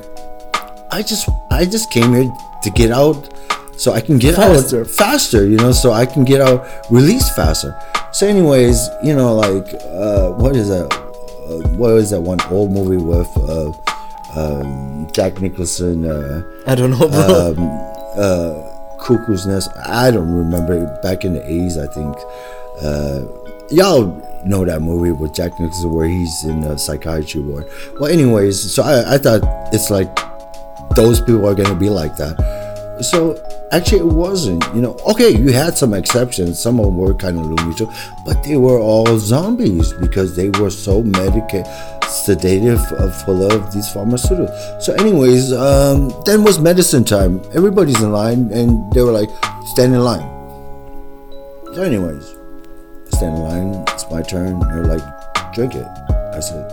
I 0.92 1.04
just 1.04 1.30
I 1.52 1.65
just 1.65 1.92
came 1.92 2.13
here 2.15 2.32
to 2.63 2.70
get 2.72 2.89
out, 2.89 3.30
so 3.78 3.94
I 3.94 4.02
can 4.02 4.18
get 4.18 4.36
Faster. 4.36 4.82
out 4.82 4.88
faster, 4.88 5.46
you 5.48 5.58
know, 5.58 5.72
so 5.72 5.92
I 5.92 6.08
can 6.08 6.24
get 6.24 6.42
out 6.42 6.65
release 6.89 7.30
faster. 7.36 7.80
So, 8.12 8.26
anyways, 8.26 8.89
you 9.04 9.15
know, 9.15 9.36
like 9.36 9.68
uh, 9.86 10.32
what 10.32 10.56
is 10.56 10.70
that? 10.70 10.92
Uh, 10.92 11.68
what 11.78 11.92
is 11.94 12.10
that 12.10 12.22
one 12.22 12.42
old 12.50 12.72
movie 12.72 12.98
with 12.98 13.30
uh, 13.38 13.72
um, 14.36 15.08
Jack 15.12 15.39
Nicholson? 15.42 16.06
Uh, 16.10 16.42
i 16.65 16.74
don't 16.74 16.89
know 16.92 17.08
bro 17.08 17.54
um, 17.54 17.70
uh, 18.18 18.68
Cuckoo's 19.02 19.46
Nest. 19.46 19.70
I 19.86 20.12
don't 20.12 20.32
remember. 20.32 20.86
Back 21.02 21.26
in 21.26 21.34
the 21.34 21.42
80s, 21.42 21.78
I 21.78 21.88
think. 21.94 22.16
Uh, 22.82 23.40
y'all 23.72 24.42
know 24.46 24.66
that 24.66 24.82
movie 24.82 25.12
with 25.12 25.34
Jack 25.34 25.60
Nicholson 25.60 25.92
where 25.92 26.08
he's 26.08 26.44
in 26.46 26.64
a 26.64 26.78
psychiatry 26.78 27.42
ward. 27.42 27.66
Well, 28.00 28.12
anyways, 28.12 28.74
so 28.74 28.84
I, 28.84 29.16
I 29.16 29.18
thought 29.18 29.42
it's 29.74 29.90
like 29.90 30.10
those 30.96 31.20
people 31.20 31.48
are 31.48 31.56
going 31.56 31.70
to 31.70 31.76
be 31.76 31.90
like 31.90 32.16
that. 32.18 32.38
So 33.02 33.42
actually, 33.72 34.00
it 34.00 34.14
wasn't. 34.14 34.64
You 34.76 34.82
know, 34.82 34.98
okay, 35.08 35.30
you 35.30 35.52
had 35.52 35.78
some 35.78 35.94
exceptions. 35.94 36.60
Some 36.60 36.80
of 36.80 36.86
them 36.86 36.98
were 36.98 37.14
kind 37.14 37.38
of 37.38 37.46
loony 37.46 37.76
too, 37.76 37.92
but 38.26 38.44
they 38.44 38.58
were 38.58 38.80
all 38.80 39.18
zombies 39.18 39.94
because 39.94 40.36
they 40.36 40.50
were 40.50 40.70
so 40.70 41.04
medicated, 41.04 41.66
sedative, 42.10 42.86
full 43.24 43.52
of 43.52 43.72
these 43.74 43.88
pharmaceuticals. 43.93 44.82
So, 44.82 44.93
anyways, 44.93 45.54
um, 45.54 46.12
then 46.26 46.43
was 46.43 46.60
medicine 46.60 47.04
time. 47.04 47.41
Everybody's 47.54 48.02
in 48.02 48.12
line, 48.12 48.52
and 48.52 48.91
they 48.93 49.02
were 49.02 49.12
like, 49.12 49.30
stand 49.65 49.93
in 49.93 50.02
line. 50.02 50.28
So, 51.74 51.84
anyways, 51.84 52.36
stand 53.10 53.38
in 53.38 53.43
line. 53.43 53.86
It's 53.89 54.10
my 54.10 54.22
turn. 54.22 54.60
They're 54.60 54.86
like, 54.86 55.04
drink 55.54 55.76
it. 55.76 55.88
I 56.34 56.39
said, 56.39 56.72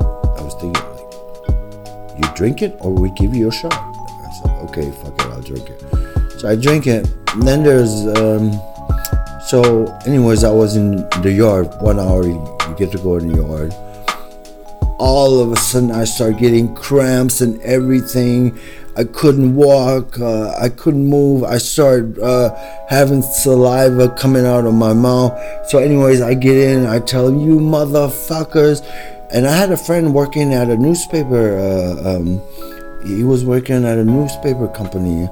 I 0.00 0.42
was 0.42 0.54
thinking 0.60 0.82
like, 0.82 2.18
you 2.18 2.34
drink 2.34 2.62
it 2.62 2.76
or 2.80 2.92
we 2.92 3.10
give 3.12 3.34
you 3.34 3.48
a 3.48 3.52
shot. 3.52 3.72
I 3.72 4.30
said, 4.42 4.50
okay, 4.68 4.90
fuck 4.90 5.14
it, 5.14 5.26
I'll 5.26 5.40
drink 5.40 5.70
it. 5.70 6.40
So 6.40 6.48
I 6.48 6.56
drink 6.56 6.86
it. 6.86 7.08
And 7.32 7.42
then 7.42 7.62
there's, 7.62 8.06
um, 8.18 8.52
so 9.46 9.86
anyways, 10.06 10.44
I 10.44 10.50
was 10.50 10.76
in 10.76 11.08
the 11.22 11.32
yard. 11.32 11.68
One 11.80 11.98
hour, 12.00 12.26
you 12.26 12.58
get 12.76 12.90
to 12.92 12.98
go 12.98 13.16
in 13.16 13.28
the 13.28 13.42
yard. 13.42 13.72
All 15.04 15.40
of 15.40 15.50
a 15.50 15.56
sudden, 15.56 15.90
I 15.90 16.04
start 16.04 16.38
getting 16.38 16.76
cramps 16.76 17.40
and 17.40 17.60
everything. 17.62 18.56
I 18.96 19.02
couldn't 19.02 19.56
walk. 19.56 20.20
Uh, 20.20 20.54
I 20.56 20.68
couldn't 20.68 21.08
move. 21.08 21.42
I 21.42 21.58
started 21.58 22.20
uh, 22.20 22.54
having 22.88 23.20
saliva 23.20 24.10
coming 24.10 24.46
out 24.46 24.64
of 24.64 24.74
my 24.74 24.92
mouth. 24.92 25.36
So, 25.66 25.78
anyways, 25.78 26.20
I 26.20 26.34
get 26.34 26.56
in. 26.56 26.86
I 26.86 27.00
tell 27.00 27.32
you 27.32 27.58
motherfuckers. 27.58 28.78
And 29.32 29.44
I 29.44 29.56
had 29.56 29.72
a 29.72 29.76
friend 29.76 30.14
working 30.14 30.54
at 30.54 30.70
a 30.70 30.76
newspaper. 30.76 31.58
Uh, 31.58 32.14
um, 32.14 32.40
he 33.04 33.24
was 33.24 33.44
working 33.44 33.84
at 33.84 33.98
a 33.98 34.04
newspaper 34.04 34.68
company 34.68 35.28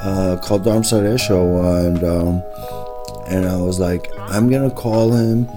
uh, 0.00 0.36
called 0.44 0.62
Darmstadt 0.62 1.04
Echo, 1.04 1.84
and 1.84 2.04
um, 2.04 2.42
and 3.26 3.48
I 3.48 3.56
was 3.56 3.80
like, 3.80 4.12
I'm 4.16 4.48
gonna 4.48 4.70
call 4.70 5.10
him. 5.10 5.48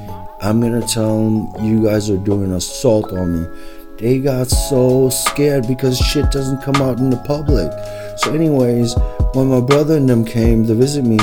I'm 0.43 0.59
gonna 0.59 0.81
tell 0.81 1.23
them 1.23 1.63
you 1.63 1.83
guys 1.83 2.09
are 2.09 2.17
doing 2.17 2.51
assault 2.51 3.13
on 3.13 3.41
me. 3.41 3.47
They 3.99 4.17
got 4.17 4.49
so 4.49 5.09
scared 5.09 5.67
because 5.67 5.99
shit 5.99 6.31
doesn't 6.31 6.63
come 6.63 6.77
out 6.77 6.97
in 6.97 7.11
the 7.11 7.17
public. 7.17 7.71
So, 8.17 8.33
anyways, 8.33 8.95
when 9.33 9.49
my 9.49 9.61
brother 9.61 9.97
and 9.97 10.09
them 10.09 10.25
came 10.25 10.65
to 10.65 10.73
visit 10.73 11.05
me, 11.05 11.19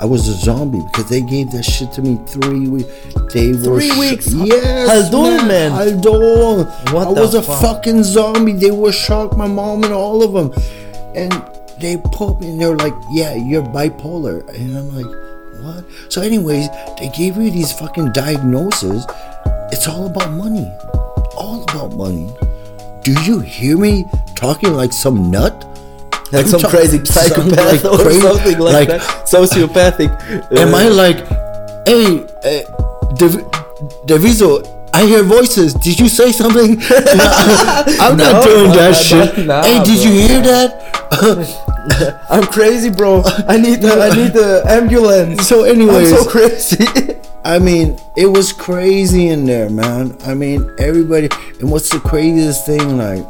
I 0.00 0.04
was 0.04 0.28
a 0.28 0.34
zombie 0.34 0.82
because 0.92 1.08
they 1.08 1.22
gave 1.22 1.50
that 1.52 1.64
shit 1.64 1.90
to 1.92 2.02
me 2.02 2.20
three 2.26 2.68
weeks. 2.68 2.90
They 3.32 3.52
were 3.52 3.80
Three 3.80 3.98
weeks? 3.98 4.32
Yes, 4.34 5.10
Haldol, 5.10 5.48
man. 5.48 5.72
Haldol. 5.72 6.66
What 6.92 7.08
I 7.08 7.14
the 7.14 7.20
was 7.22 7.34
a 7.34 7.42
fucking 7.42 8.02
zombie. 8.04 8.52
They 8.52 8.70
were 8.70 8.92
shocked, 8.92 9.34
my 9.34 9.48
mom 9.48 9.84
and 9.84 9.94
all 9.94 10.22
of 10.22 10.34
them, 10.34 10.52
and 11.16 11.32
they 11.80 11.96
put 12.12 12.38
me 12.40 12.50
and 12.50 12.60
they're 12.60 12.76
like, 12.76 12.94
"Yeah, 13.10 13.34
you're 13.34 13.62
bipolar," 13.62 14.46
and 14.54 14.76
I'm 14.76 14.94
like, 14.94 15.27
"What?" 15.62 15.84
So, 16.08 16.22
anyways, 16.22 16.68
they 16.98 17.08
gave 17.16 17.36
me 17.36 17.50
these 17.50 17.72
fucking 17.72 18.12
diagnoses. 18.12 19.06
It's 19.72 19.86
all 19.88 20.06
about 20.06 20.30
money. 20.32 20.70
All 21.36 21.62
about 21.68 21.94
money. 21.94 22.32
Do 23.04 23.12
you 23.22 23.40
hear 23.40 23.76
me 23.78 24.04
talking 24.34 24.74
like 24.74 24.92
some 24.92 25.30
nut? 25.30 25.64
like 26.32 26.44
I'm 26.44 26.48
some 26.50 26.60
talk- 26.60 26.70
crazy 26.70 27.02
psychopath 27.04 27.82
like 27.82 27.84
or 27.84 27.98
crazy- 28.04 28.20
something 28.20 28.58
like, 28.58 28.74
like- 28.74 28.88
that. 28.88 29.00
Sociopathic. 29.26 30.10
Am 30.58 30.74
Uh, 30.74 30.78
I 30.78 30.88
like, 30.88 31.18
hey, 31.86 32.20
uh, 32.44 32.62
I 34.94 35.06
hear 35.06 35.22
voices. 35.22 35.74
Did 35.74 36.00
you 36.00 36.08
say 36.08 36.32
something? 36.32 36.80
No, 36.90 37.96
I'm 38.00 38.16
No, 38.16 38.32
not 38.32 38.44
doing 38.44 38.68
no, 38.70 38.74
that 38.76 38.94
shit. 38.96 39.34
hey, 39.36 39.82
did 39.84 40.04
you 40.04 40.12
hear 40.12 40.40
that? 40.42 40.68
I'm 42.30 42.44
crazy, 42.44 42.90
bro. 42.90 43.22
I 43.24 43.56
need 43.56 43.80
the 43.82 43.92
I 43.92 44.14
need 44.14 44.32
the 44.32 44.62
ambulance. 44.66 45.46
so, 45.46 45.64
anyways, 45.64 46.12
I'm 46.12 46.24
so 46.24 46.30
crazy. 46.30 46.86
I 47.44 47.58
mean, 47.58 47.98
it 48.16 48.26
was 48.26 48.52
crazy 48.52 49.28
in 49.28 49.46
there, 49.46 49.70
man. 49.70 50.16
I 50.24 50.34
mean, 50.34 50.70
everybody. 50.78 51.28
And 51.60 51.70
what's 51.70 51.88
the 51.90 52.00
craziest 52.00 52.66
thing? 52.66 52.98
Like, 52.98 53.24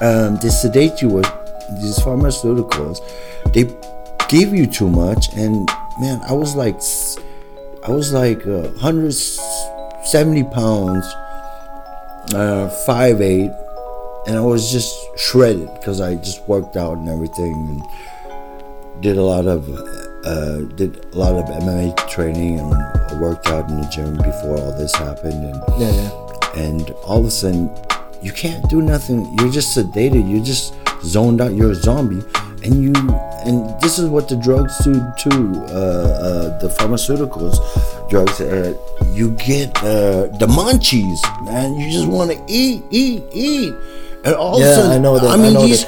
um, 0.00 0.36
they 0.36 0.48
sedate 0.48 1.02
you 1.02 1.08
with 1.08 1.26
these 1.82 1.98
pharmaceuticals. 1.98 3.00
They 3.52 3.64
give 4.28 4.54
you 4.54 4.66
too 4.66 4.88
much, 4.88 5.28
and 5.34 5.68
man, 6.00 6.20
I 6.28 6.32
was 6.32 6.54
like, 6.54 6.76
I 7.86 7.90
was 7.90 8.12
like 8.12 8.46
uh, 8.46 8.70
170 8.80 10.44
pounds, 10.44 11.06
uh, 12.34 12.68
five 12.86 13.20
eight, 13.20 13.50
and 14.26 14.36
I 14.36 14.40
was 14.40 14.70
just 14.70 14.94
shredded 15.18 15.72
because 15.74 16.00
I 16.00 16.16
just 16.16 16.46
worked 16.48 16.76
out 16.76 16.98
and 16.98 17.08
everything, 17.08 17.52
and 17.52 19.02
did 19.02 19.16
a 19.16 19.22
lot 19.22 19.46
of 19.46 19.68
uh, 20.24 20.60
did 20.74 21.04
a 21.14 21.18
lot 21.18 21.34
of 21.34 21.44
MMA 21.62 22.08
training 22.08 22.58
and 22.58 23.20
worked 23.20 23.46
out 23.46 23.68
in 23.70 23.80
the 23.80 23.88
gym 23.88 24.16
before 24.16 24.58
all 24.58 24.72
this 24.78 24.94
happened, 24.94 25.44
and 25.44 25.62
yeah, 25.78 25.92
yeah. 25.92 26.62
and 26.62 26.90
all 27.04 27.20
of 27.20 27.26
a 27.26 27.30
sudden 27.30 27.70
you 28.22 28.32
can't 28.32 28.68
do 28.68 28.82
nothing. 28.82 29.24
You're 29.38 29.52
just 29.52 29.76
sedated. 29.76 30.28
You're 30.30 30.44
just 30.44 30.74
zoned 31.04 31.40
out. 31.40 31.52
You're 31.54 31.72
a 31.72 31.74
zombie, 31.74 32.22
and 32.64 32.82
you 32.82 32.92
and 33.46 33.80
this 33.80 33.98
is 33.98 34.08
what 34.08 34.28
the 34.28 34.36
drugs 34.36 34.76
do 34.84 34.94
too. 35.18 35.54
Uh, 35.68 36.26
uh, 36.26 36.58
the 36.58 36.68
pharmaceuticals, 36.68 37.56
drugs. 38.10 38.40
Uh, 38.40 38.74
you 39.12 39.30
get 39.36 39.76
uh, 39.78 40.26
the 40.38 40.46
munchies, 40.46 41.22
man. 41.44 41.78
You 41.78 41.90
just 41.90 42.08
want 42.08 42.32
to 42.32 42.42
eat, 42.48 42.82
eat, 42.90 43.22
eat, 43.32 43.72
and 44.26 44.34
all 44.34 44.58
Yeah, 44.60 44.66
of 44.66 44.72
a 44.72 44.74
sudden, 44.74 44.92
I 44.92 44.98
know 44.98 45.14
that, 45.18 45.24
I 45.30 45.34
I 45.34 45.36
mean, 45.36 45.54
know 45.54 45.62
these. 45.66 45.86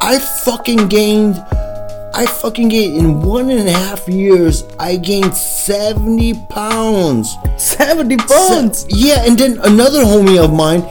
I 0.00 0.18
fucking 0.18 0.88
gained. 0.88 1.36
I 2.14 2.26
fucking 2.26 2.68
gained 2.68 2.96
in 2.96 3.22
one 3.22 3.50
and 3.50 3.68
a 3.68 3.72
half 3.72 4.08
years. 4.08 4.64
I 4.78 4.96
gained 4.96 5.34
seventy 5.36 6.34
pounds. 6.34 7.34
70 7.56 8.16
pounds. 8.16 8.86
Yeah, 8.88 9.24
and 9.26 9.36
then 9.38 9.58
another 9.64 10.04
homie 10.04 10.42
of 10.42 10.52
mine, 10.52 10.82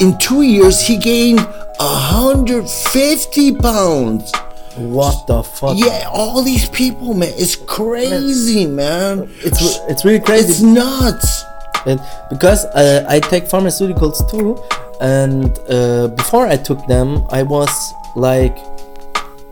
in 0.00 0.16
two 0.18 0.42
years, 0.42 0.80
he 0.80 0.98
gained 0.98 1.40
150 1.78 3.54
pounds. 3.56 4.32
What 4.76 5.26
the 5.26 5.42
fuck? 5.42 5.76
Yeah, 5.78 6.08
all 6.12 6.42
these 6.42 6.68
people, 6.68 7.14
man, 7.14 7.32
it's 7.36 7.54
crazy, 7.56 8.66
man. 8.66 9.30
It's 9.40 9.60
it's 9.88 10.04
really 10.04 10.20
crazy. 10.20 10.50
It's 10.50 10.60
nuts. 10.62 11.44
And 11.86 12.00
because 12.30 12.64
uh, 12.66 13.04
I 13.08 13.20
take 13.20 13.44
pharmaceuticals 13.44 14.28
too, 14.30 14.56
and 15.00 15.58
uh, 15.68 16.08
before 16.08 16.46
I 16.46 16.56
took 16.56 16.86
them, 16.86 17.24
I 17.30 17.42
was 17.42 17.70
like 18.16 18.56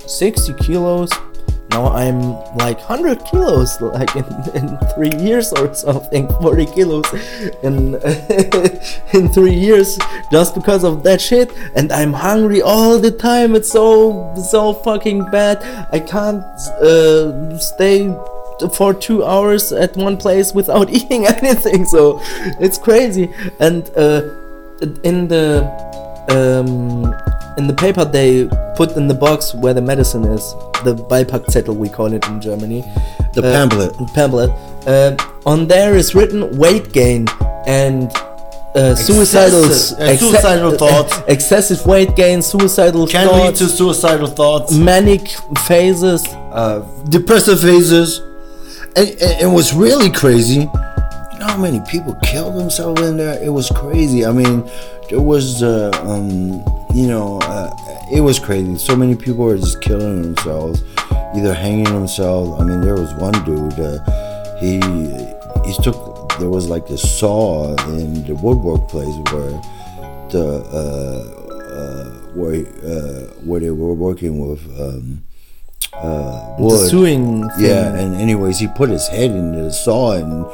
60 0.07 0.55
kilos. 0.55 1.11
Now 1.71 1.87
I'm 1.87 2.21
like 2.57 2.79
100 2.79 3.25
kilos, 3.25 3.81
like 3.81 4.15
in, 4.17 4.25
in 4.55 4.79
three 4.95 5.13
years 5.19 5.53
or 5.53 5.75
something, 5.75 6.29
40 6.29 6.67
kilos 6.67 7.05
in 7.63 7.95
in 9.15 9.29
three 9.33 9.55
years, 9.55 9.99
just 10.31 10.55
because 10.55 10.85
of 10.85 11.03
that 11.05 11.21
shit. 11.21 11.51
And 11.75 11.91
I'm 11.91 12.13
hungry 12.13 12.61
all 12.61 12.99
the 12.99 13.11
time. 13.11 13.55
It's 13.55 13.71
so 13.73 14.35
so 14.51 14.75
fucking 14.75 15.31
bad. 15.31 15.63
I 15.93 15.99
can't 15.99 16.45
uh, 16.83 17.59
stay 17.59 18.15
for 18.69 18.95
two 18.95 19.25
hours 19.25 19.73
at 19.73 19.97
one 19.97 20.17
place 20.17 20.53
without 20.53 20.91
eating 20.99 21.27
anything 21.27 21.85
so 21.85 22.21
it's 22.61 22.79
crazy 22.79 23.33
and 23.59 23.91
uh, 23.97 24.21
in 25.05 25.29
the 25.29 25.63
um, 26.31 27.15
in 27.59 27.67
the 27.67 27.75
paper 27.75 28.05
they 28.05 28.49
put 28.77 28.93
in 28.97 29.07
the 29.09 29.15
box 29.15 29.55
where 29.55 29.75
the 29.75 29.83
medicine 29.83 30.25
is 30.25 30.43
the 30.85 30.95
Beipackzettel 31.11 31.75
we 31.77 31.89
call 31.89 32.13
it 32.13 32.25
in 32.27 32.41
Germany 32.41 32.81
The 33.35 33.41
Uh, 33.43 33.53
pamphlet. 33.53 33.93
pamphlet 34.15 34.51
uh, 34.87 35.17
on 35.47 35.67
there 35.69 35.95
is 35.97 36.15
written 36.15 36.57
weight 36.57 36.93
gain 36.93 37.27
and 37.67 38.11
uh, 38.75 38.95
suicidal 38.95 39.65
uh, 39.67 40.17
suicidal 40.17 40.73
thoughts. 40.73 41.15
excessive 41.29 41.85
weight 41.87 42.17
gain 42.17 42.41
suicidal 42.43 43.07
Can 43.07 43.29
lead 43.29 43.55
to 43.57 43.67
suicidal 43.69 44.29
thoughts. 44.29 44.73
manic 44.73 45.29
phases 45.69 46.23
Uh, 46.53 46.81
depressive 47.09 47.61
phases. 47.61 48.21
And, 48.95 49.09
and, 49.09 49.35
and 49.43 49.49
what's 49.55 49.73
really 49.73 50.11
crazy, 50.11 50.69
know 51.43 51.49
how 51.49 51.57
many 51.61 51.81
people 51.81 52.15
killed 52.23 52.57
themselves 52.57 53.01
in 53.03 53.17
there? 53.17 53.43
It 53.43 53.51
was 53.51 53.69
crazy. 53.71 54.25
I 54.25 54.33
mean, 54.33 54.69
there 55.11 55.21
was, 55.21 55.63
uh, 55.63 55.91
um, 56.03 56.65
you 56.95 57.07
know, 57.07 57.41
uh, 57.43 57.71
it 58.13 58.21
was 58.21 58.39
crazy. 58.39 58.77
So 58.79 58.97
many 58.97 59.15
people 59.15 59.45
were 59.45 59.57
just 59.57 59.81
killing 59.81 60.23
themselves, 60.23 60.83
either 61.37 61.55
hanging 61.55 61.85
themselves. 61.85 62.61
I 62.61 62.65
mean, 62.65 62.81
there 62.81 62.95
was 62.95 63.13
one 63.15 63.33
dude, 63.45 63.79
uh, 63.79 64.59
he, 64.59 64.75
he 65.67 65.83
took, 65.83 66.29
there 66.39 66.49
was 66.49 66.69
like 66.69 66.87
this 66.87 67.03
saw 67.19 67.75
in 67.89 68.25
the 68.25 68.35
woodwork 68.35 68.89
place 68.89 69.15
where 69.33 69.51
the, 70.31 70.65
uh, 70.73 71.39
uh, 71.75 72.11
where, 72.35 72.67
uh, 72.85 73.27
where 73.45 73.61
they 73.61 73.71
were 73.71 73.95
working 73.95 74.49
with, 74.49 74.63
um, 74.81 75.23
uh, 75.95 76.57
the 76.57 76.63
wood. 76.63 76.91
suing 76.91 77.49
thing. 77.51 77.67
Yeah, 77.67 77.95
and 77.95 78.15
anyways, 78.15 78.59
he 78.59 78.67
put 78.67 78.89
his 78.89 79.07
head 79.09 79.31
in 79.31 79.53
the 79.53 79.71
saw 79.71 80.13
and 80.13 80.47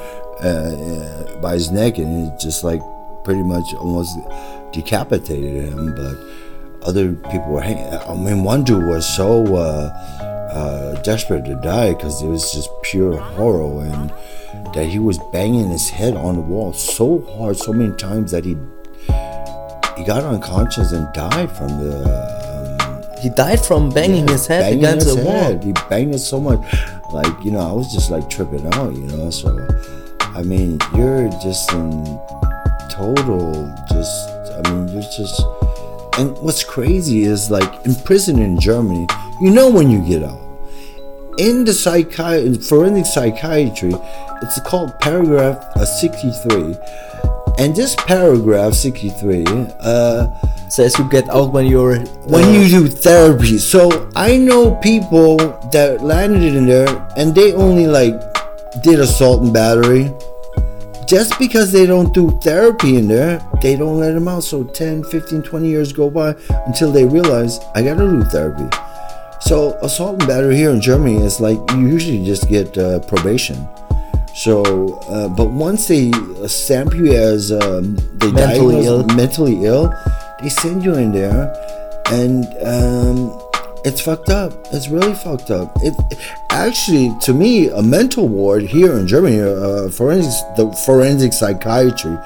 uh, 0.42 0.46
uh, 0.48 1.40
by 1.40 1.54
his 1.54 1.70
neck, 1.70 1.98
and 1.98 2.28
it 2.32 2.38
just 2.40 2.64
like 2.64 2.80
pretty 3.24 3.42
much 3.42 3.74
almost 3.74 4.16
decapitated 4.72 5.64
him. 5.72 5.94
But 5.94 6.16
other 6.88 7.12
people 7.14 7.52
were 7.52 7.60
hanging. 7.60 7.84
I 7.92 8.14
mean, 8.14 8.44
one 8.44 8.64
dude 8.64 8.86
was 8.86 9.06
so 9.06 9.56
uh, 9.56 9.90
uh, 10.52 11.02
desperate 11.02 11.44
to 11.46 11.54
die 11.62 11.94
because 11.94 12.22
it 12.22 12.28
was 12.28 12.52
just 12.52 12.70
pure 12.82 13.16
horror, 13.16 13.84
and 13.84 14.10
that 14.74 14.86
he 14.86 14.98
was 14.98 15.18
banging 15.32 15.68
his 15.70 15.88
head 15.90 16.14
on 16.16 16.34
the 16.36 16.40
wall 16.40 16.72
so 16.72 17.20
hard, 17.36 17.56
so 17.56 17.72
many 17.72 17.94
times 17.96 18.30
that 18.32 18.44
he 18.44 18.56
he 19.96 20.04
got 20.04 20.22
unconscious 20.22 20.92
and 20.92 21.12
died 21.12 21.50
from 21.50 21.68
the. 21.82 21.94
Um, 22.04 23.02
He 23.20 23.30
died 23.30 23.58
from 23.58 23.90
banging 23.90 24.28
his 24.28 24.46
head 24.46 24.62
banging 24.62 24.78
against 24.78 25.06
his 25.06 25.16
the 25.16 25.24
wall. 25.24 25.34
head. 25.42 25.64
He 25.64 25.72
banged 25.90 26.14
it 26.14 26.20
so 26.20 26.38
much, 26.38 26.60
like 27.12 27.34
you 27.44 27.50
know, 27.50 27.58
I 27.70 27.72
was 27.72 27.92
just 27.92 28.10
like 28.14 28.30
tripping 28.30 28.64
out, 28.74 28.94
you 28.94 29.06
know. 29.10 29.28
So, 29.30 29.48
I 30.38 30.42
mean, 30.42 30.78
you're 30.94 31.28
just 31.42 31.72
in 31.72 32.04
total, 32.88 33.74
just 33.90 34.30
I 34.54 34.70
mean, 34.70 34.86
you're 34.86 35.02
just. 35.02 35.42
And 36.16 36.38
what's 36.38 36.62
crazy 36.62 37.24
is 37.24 37.50
like 37.50 37.84
in 37.84 37.96
prison 37.96 38.38
in 38.38 38.60
Germany, 38.60 39.08
you 39.40 39.50
know 39.50 39.68
when 39.68 39.90
you 39.90 40.00
get 40.06 40.22
out. 40.22 40.38
In 41.38 41.64
the 41.64 41.72
psychi- 41.72 42.64
forensic 42.68 43.06
psychiatry, 43.06 43.94
it's 44.40 44.60
called 44.60 44.96
paragraph 45.00 45.56
uh, 45.74 45.84
63. 45.84 46.76
And 47.58 47.74
this 47.74 47.96
paragraph 47.96 48.74
63, 48.74 49.44
uh, 49.80 50.28
Says 50.68 50.98
you 50.98 51.08
get 51.08 51.28
out 51.30 51.52
when 51.52 51.64
you're 51.66 51.98
when 52.28 52.44
uh, 52.44 52.52
you 52.52 52.68
do 52.68 52.88
therapy. 52.88 53.56
So 53.56 54.10
I 54.14 54.36
know 54.36 54.74
people 54.76 55.38
that 55.72 56.02
landed 56.02 56.54
in 56.54 56.66
there 56.66 57.08
and 57.16 57.34
they 57.34 57.54
only 57.54 57.86
like 57.86 58.20
did 58.82 59.00
assault 59.00 59.42
and 59.42 59.52
battery. 59.52 60.12
Just 61.06 61.38
because 61.38 61.72
they 61.72 61.86
don't 61.86 62.12
do 62.12 62.38
therapy 62.42 62.96
in 62.96 63.08
there, 63.08 63.40
they 63.62 63.76
don't 63.76 63.98
let 63.98 64.12
them 64.12 64.28
out. 64.28 64.44
So 64.44 64.64
10, 64.64 65.04
15, 65.04 65.42
20 65.42 65.68
years 65.68 65.92
go 65.92 66.10
by 66.10 66.34
until 66.66 66.92
they 66.92 67.06
realize 67.06 67.58
I 67.74 67.82
gotta 67.82 68.00
do 68.06 68.22
therapy. 68.24 68.68
So 69.40 69.78
assault 69.80 70.18
and 70.20 70.28
battery 70.28 70.56
here 70.56 70.70
in 70.70 70.80
Germany 70.80 71.22
is 71.22 71.40
like 71.40 71.58
you 71.72 71.88
usually 71.88 72.24
just 72.24 72.48
get 72.48 72.76
uh, 72.76 73.00
probation. 73.00 73.66
So, 74.34 74.62
uh, 75.08 75.28
but 75.28 75.50
once 75.50 75.88
they 75.88 76.10
uh, 76.12 76.46
stamp 76.46 76.94
you 76.94 77.12
as 77.12 77.50
um, 77.50 77.96
they 78.18 78.30
Mentally 78.30 78.84
ill. 78.84 79.04
mentally 79.16 79.64
ill, 79.64 79.92
they 80.40 80.48
send 80.48 80.84
you 80.84 80.94
in 80.94 81.10
there, 81.10 81.52
and 82.12 82.44
um, 82.62 83.36
It's 83.84 84.00
fucked 84.00 84.28
up. 84.28 84.52
It's 84.72 84.88
really 84.88 85.14
fucked 85.14 85.50
up. 85.50 85.76
It 85.82 85.94
actually, 86.50 87.16
to 87.22 87.32
me, 87.32 87.68
a 87.68 87.82
mental 87.82 88.28
ward 88.28 88.64
here 88.64 88.98
in 88.98 89.06
Germany, 89.06 89.40
uh, 89.40 89.88
forensic, 89.90 90.56
the 90.56 90.72
forensic 90.84 91.32
psychiatry, 91.32 92.18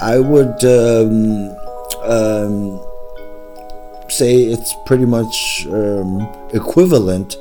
I 0.00 0.18
would 0.18 0.64
um, 0.64 1.56
um, 2.02 2.80
say 4.08 4.34
it's 4.42 4.74
pretty 4.86 5.06
much 5.06 5.66
um, 5.72 6.20
equivalent 6.52 7.36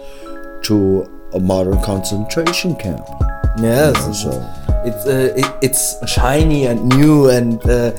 to 0.64 1.30
a 1.34 1.40
modern 1.40 1.82
concentration 1.84 2.76
camp. 2.76 3.06
Yes, 3.60 3.96
You 3.96 4.04
know, 4.04 4.14
so 4.14 4.54
it's 4.86 5.06
uh, 5.06 5.34
it, 5.36 5.46
it's 5.62 6.10
shiny 6.10 6.66
and 6.66 6.88
new 6.90 7.30
and 7.30 7.64
uh, 7.66 7.92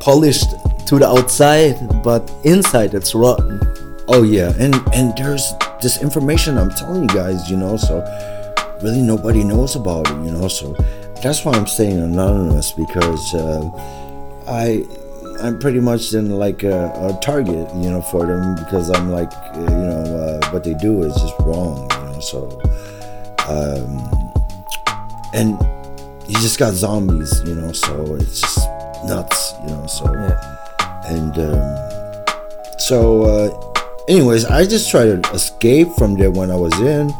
polished 0.00 0.50
to 0.86 0.98
the 0.98 1.06
outside, 1.06 1.76
but 2.02 2.30
inside 2.44 2.94
it's 2.94 3.14
rotten. 3.14 3.60
Oh 4.06 4.22
yeah, 4.22 4.52
and 4.58 4.74
and 4.92 5.16
there's 5.16 5.54
this 5.80 6.02
information 6.02 6.58
I'm 6.58 6.70
telling 6.70 7.02
you 7.02 7.08
guys, 7.08 7.50
you 7.50 7.56
know, 7.56 7.76
so 7.76 8.04
really 8.82 9.00
nobody 9.00 9.42
knows 9.42 9.76
about 9.76 10.06
it, 10.10 10.16
you 10.24 10.30
know, 10.30 10.48
so 10.48 10.74
that's 11.22 11.44
why 11.44 11.52
I'm 11.52 11.66
staying 11.66 11.98
anonymous 12.00 12.72
because 12.72 13.34
uh, 13.34 13.70
I 14.46 14.84
I'm 15.40 15.58
pretty 15.58 15.80
much 15.80 16.10
then 16.10 16.30
like 16.30 16.62
a, 16.64 16.92
a 16.94 17.18
target, 17.22 17.68
you 17.76 17.90
know, 17.90 18.02
for 18.02 18.26
them 18.26 18.56
because 18.56 18.90
I'm 18.90 19.10
like, 19.10 19.32
you 19.54 19.62
know, 19.62 20.40
uh, 20.42 20.50
what 20.50 20.64
they 20.64 20.74
do 20.74 21.02
is 21.02 21.14
just 21.14 21.34
wrong, 21.40 21.88
you 21.90 21.98
know, 22.12 22.20
so 22.20 22.60
um, 23.48 24.32
and 25.32 25.58
you 26.28 26.34
just 26.40 26.58
got 26.58 26.74
zombies, 26.74 27.42
you 27.46 27.54
know, 27.54 27.72
so 27.72 28.16
it's 28.16 28.40
just 28.42 28.68
nuts, 29.06 29.54
you 29.62 29.70
know, 29.70 29.86
so 29.86 30.12
Yeah. 30.12 31.06
and 31.06 31.38
um, 31.38 32.78
so 32.78 33.22
uh, 33.24 33.73
anyways 34.08 34.44
i 34.46 34.64
just 34.64 34.90
tried 34.90 35.22
to 35.22 35.32
escape 35.32 35.88
from 35.98 36.14
there 36.14 36.30
when 36.30 36.50
i 36.50 36.56
was 36.56 36.72
in 36.80 37.12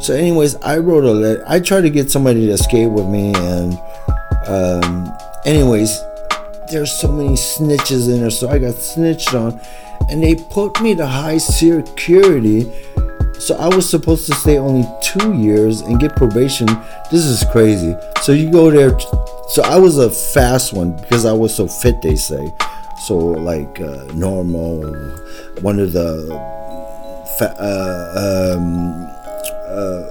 so 0.00 0.14
anyways 0.14 0.56
i 0.62 0.78
wrote 0.78 1.04
a 1.04 1.10
letter 1.10 1.44
i 1.48 1.58
tried 1.58 1.82
to 1.82 1.90
get 1.90 2.10
somebody 2.10 2.46
to 2.46 2.52
escape 2.52 2.90
with 2.90 3.06
me 3.06 3.32
and 3.34 3.80
um, 4.46 5.12
anyways 5.44 6.00
there's 6.70 6.92
so 6.92 7.10
many 7.10 7.34
snitches 7.34 8.12
in 8.12 8.20
there 8.20 8.30
so 8.30 8.48
i 8.48 8.58
got 8.58 8.74
snitched 8.74 9.34
on 9.34 9.60
and 10.08 10.22
they 10.22 10.34
put 10.34 10.80
me 10.80 10.94
to 10.94 11.06
high 11.06 11.38
security 11.38 12.70
so 13.42 13.56
I 13.56 13.74
was 13.74 13.90
supposed 13.90 14.26
to 14.26 14.34
stay 14.36 14.56
only 14.56 14.88
two 15.02 15.32
years 15.32 15.80
and 15.80 15.98
get 15.98 16.14
probation. 16.14 16.66
This 17.10 17.24
is 17.24 17.42
crazy. 17.50 17.96
So 18.20 18.30
you 18.30 18.48
go 18.48 18.70
there. 18.70 18.96
So 19.48 19.62
I 19.64 19.80
was 19.80 19.98
a 19.98 20.08
fast 20.08 20.72
one 20.72 20.92
because 20.92 21.24
I 21.24 21.32
was 21.32 21.52
so 21.52 21.66
fit. 21.66 22.00
They 22.02 22.14
say. 22.14 22.54
So 23.06 23.16
like 23.16 23.80
uh, 23.80 24.04
normal, 24.14 24.82
one 25.60 25.78
of 25.80 25.92
the 25.92 26.08
fa- 27.38 27.56
uh, 27.58 28.54
um, 28.56 29.06
uh, 29.66 30.04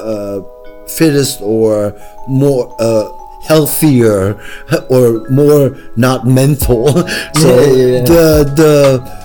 uh, 0.00 0.42
fittest 0.88 1.40
or 1.40 1.94
more 2.28 2.74
uh, 2.80 3.08
healthier 3.46 4.38
or 4.90 5.26
more 5.30 5.76
not 5.96 6.26
mental. 6.26 6.88
so 7.34 7.48
Yeah, 7.48 7.72
yeah, 7.72 7.86
yeah. 7.86 8.02
the 8.04 8.44
the 8.60 9.18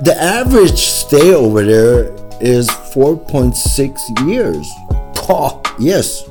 the 0.00 0.14
average 0.22 0.78
stay 0.78 1.34
over 1.34 1.64
there 1.64 2.14
is 2.40 2.68
4.6 2.94 4.28
years. 4.28 4.70
Oh, 5.30 5.60
Yes. 5.78 6.22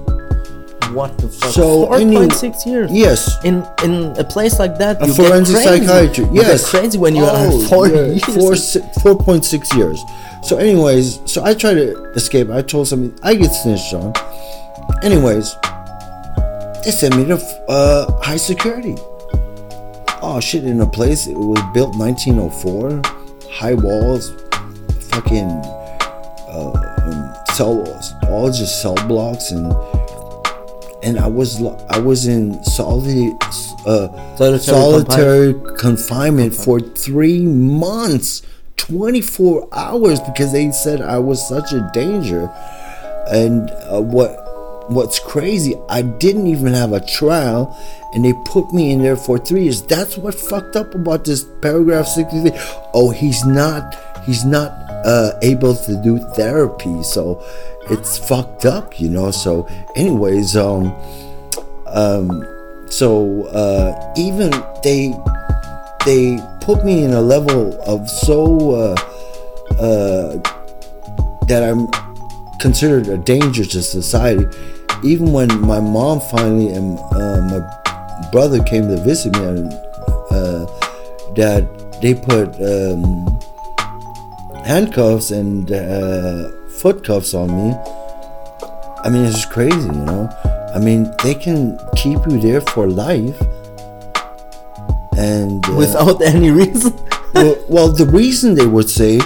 What 0.94 1.18
the 1.18 1.28
fuck? 1.30 1.52
So, 1.52 1.86
four 1.88 1.96
any- 1.98 2.16
point 2.16 2.34
six 2.34 2.66
years. 2.66 2.92
Yes. 2.92 3.38
In 3.44 3.66
in 3.84 4.16
a 4.18 4.24
place 4.24 4.60
like 4.60 4.78
that, 4.80 5.02
A 5.02 5.08
you 5.08 5.14
forensic 5.14 5.56
get 5.56 5.68
crazy. 5.68 5.86
psychiatry. 5.86 6.26
You 6.26 6.42
get 6.42 6.48
Yes. 6.48 6.70
crazy 6.70 6.98
when 6.98 7.16
you 7.16 7.24
Oh, 7.26 7.36
are 7.36 7.68
four 7.68 7.88
yeah. 7.88 8.06
years. 8.16 8.24
four 8.24 8.56
four 9.02 9.16
point 9.18 9.46
six 9.46 9.74
years. 9.76 10.00
So, 10.44 10.58
anyways, 10.58 11.20
so 11.26 11.44
I 11.44 11.54
tried 11.54 11.76
to 11.76 12.04
escape. 12.16 12.50
I 12.50 12.62
told 12.62 12.88
somebody 12.88 13.14
I 13.24 13.36
get 13.36 13.52
snitched 13.54 13.94
on. 13.94 14.14
Anyways, 15.04 15.56
they 16.84 16.92
sent 16.92 17.16
me 17.18 17.26
to 17.26 17.36
uh, 17.68 18.12
high 18.22 18.38
security. 18.38 18.96
Oh 20.22 20.40
shit! 20.40 20.64
In 20.64 20.80
a 20.82 20.86
place 20.88 21.28
it 21.28 21.38
was 21.38 21.62
built 21.74 21.96
1904, 21.96 23.02
high 23.52 23.74
walls, 23.76 24.32
fucking 25.12 25.50
uh, 26.50 27.44
cell 27.54 27.84
all 28.30 28.48
just 28.52 28.82
cell 28.82 28.96
blocks 29.08 29.52
and 29.52 29.72
and 31.04 31.20
I 31.20 31.28
was 31.28 31.60
lo- 31.60 31.78
I 31.90 32.00
was 32.00 32.28
in 32.28 32.64
solitary 32.64 33.32
uh, 33.86 34.36
Solitary 34.36 34.60
solitary 34.60 35.54
confinement 35.78 36.54
for 36.54 36.80
three 36.80 37.42
months, 37.46 38.42
24 38.78 39.70
hours 39.72 40.20
because 40.22 40.52
they 40.52 40.72
said 40.72 41.02
I 41.02 41.20
was 41.20 41.46
such 41.48 41.72
a 41.74 41.90
danger. 41.94 42.50
And 43.30 43.70
uh, 43.92 44.02
what 44.02 44.44
what's 44.90 45.20
crazy, 45.20 45.76
I 45.90 46.02
didn't 46.02 46.48
even 46.48 46.74
have 46.74 46.94
a 46.94 47.06
trial, 47.06 47.76
and 48.14 48.24
they 48.24 48.34
put 48.46 48.74
me 48.74 48.92
in 48.92 49.02
there 49.04 49.18
for 49.18 49.38
three 49.38 49.64
years. 49.64 49.82
That's 49.82 50.18
what 50.18 50.34
fucked 50.34 50.76
up 50.76 50.96
about 50.96 51.26
this 51.26 51.46
paragraph 51.62 52.08
63. 52.08 52.52
Oh, 52.94 53.12
he's 53.12 53.46
not 53.46 53.96
he's 54.26 54.46
not 54.46 54.87
uh, 55.06 55.32
able 55.42 55.76
to 55.76 56.02
do 56.02 56.20
therapy, 56.36 57.04
so 57.04 57.44
it's 57.90 58.18
fucked 58.18 58.66
up, 58.66 59.00
you 59.00 59.10
know. 59.10 59.32
So, 59.32 59.68
anyways, 59.96 60.56
um, 60.56 60.96
um, 61.88 62.46
so 62.90 63.44
uh, 63.48 64.14
even 64.18 64.52
they 64.84 65.14
they 66.06 66.40
put 66.62 66.84
me 66.84 67.04
in 67.04 67.12
a 67.12 67.22
level 67.22 67.80
of 67.82 68.10
so 68.10 68.72
uh, 68.72 68.96
uh, 69.80 70.38
that 71.48 71.64
I'm 71.64 71.88
considered 72.60 73.08
a 73.08 73.18
danger 73.18 73.66
to 73.66 73.82
society. 73.82 74.46
Even 75.04 75.32
when 75.32 75.62
my 75.62 75.80
mom 75.80 76.20
finally 76.20 76.74
and 76.74 76.98
uh, 77.12 77.42
my 77.52 78.30
brother 78.32 78.64
came 78.64 78.88
to 78.88 78.98
visit 78.98 79.34
me, 79.34 79.44
and 79.44 79.74
uh, 80.32 80.66
that 81.36 81.68
they 82.02 82.16
put 82.16 82.56
um, 82.62 83.37
handcuffs 84.68 85.32
and 85.32 85.72
uh, 85.72 86.52
foot 86.68 87.04
cuffs 87.04 87.34
on 87.34 87.48
me. 87.48 87.74
I 89.04 89.10
mean, 89.10 89.24
it's 89.24 89.36
just 89.36 89.50
crazy, 89.50 89.88
you 89.88 90.04
know. 90.04 90.30
I 90.76 90.80
mean, 90.80 91.10
they 91.24 91.34
can 91.34 91.80
keep 91.96 92.20
you 92.28 92.40
there 92.40 92.60
for 92.60 92.88
life, 92.88 93.40
and 95.18 95.66
uh, 95.66 95.74
without 95.74 96.22
any 96.34 96.52
reason. 96.52 96.94
well, 97.34 97.56
well, 97.70 97.88
the 97.88 98.06
reason 98.06 98.56
they 98.56 98.68
would 98.68 98.90
say 98.90 99.22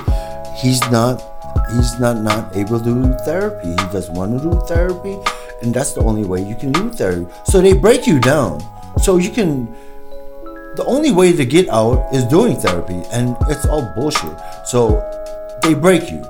he's 0.62 0.82
not 0.92 1.24
he's 1.74 2.00
not 2.00 2.22
not 2.22 2.56
able 2.56 2.80
to 2.80 2.86
do 2.86 3.14
therapy. 3.26 3.70
He 3.70 3.88
doesn't 3.92 4.14
want 4.14 4.38
to 4.38 4.50
do 4.50 4.62
therapy, 4.68 5.18
and 5.64 5.74
that's 5.74 5.94
the 5.94 6.02
only 6.02 6.24
way 6.24 6.42
you 6.44 6.56
can 6.56 6.72
do 6.72 6.92
therapy. 6.92 7.26
So 7.46 7.62
they 7.62 7.74
break 7.74 8.06
you 8.06 8.20
down. 8.20 8.62
So 9.02 9.18
you 9.18 9.32
can. 9.32 9.74
The 10.76 10.86
only 10.86 11.12
way 11.12 11.34
to 11.34 11.44
get 11.44 11.68
out 11.68 12.14
is 12.14 12.24
doing 12.26 12.56
therapy, 12.56 13.02
and 13.12 13.36
it's 13.50 13.66
all 13.66 13.92
bullshit. 13.96 14.38
So 14.66 15.04
they 15.62 15.74
break 15.74 16.10
you. 16.12 16.24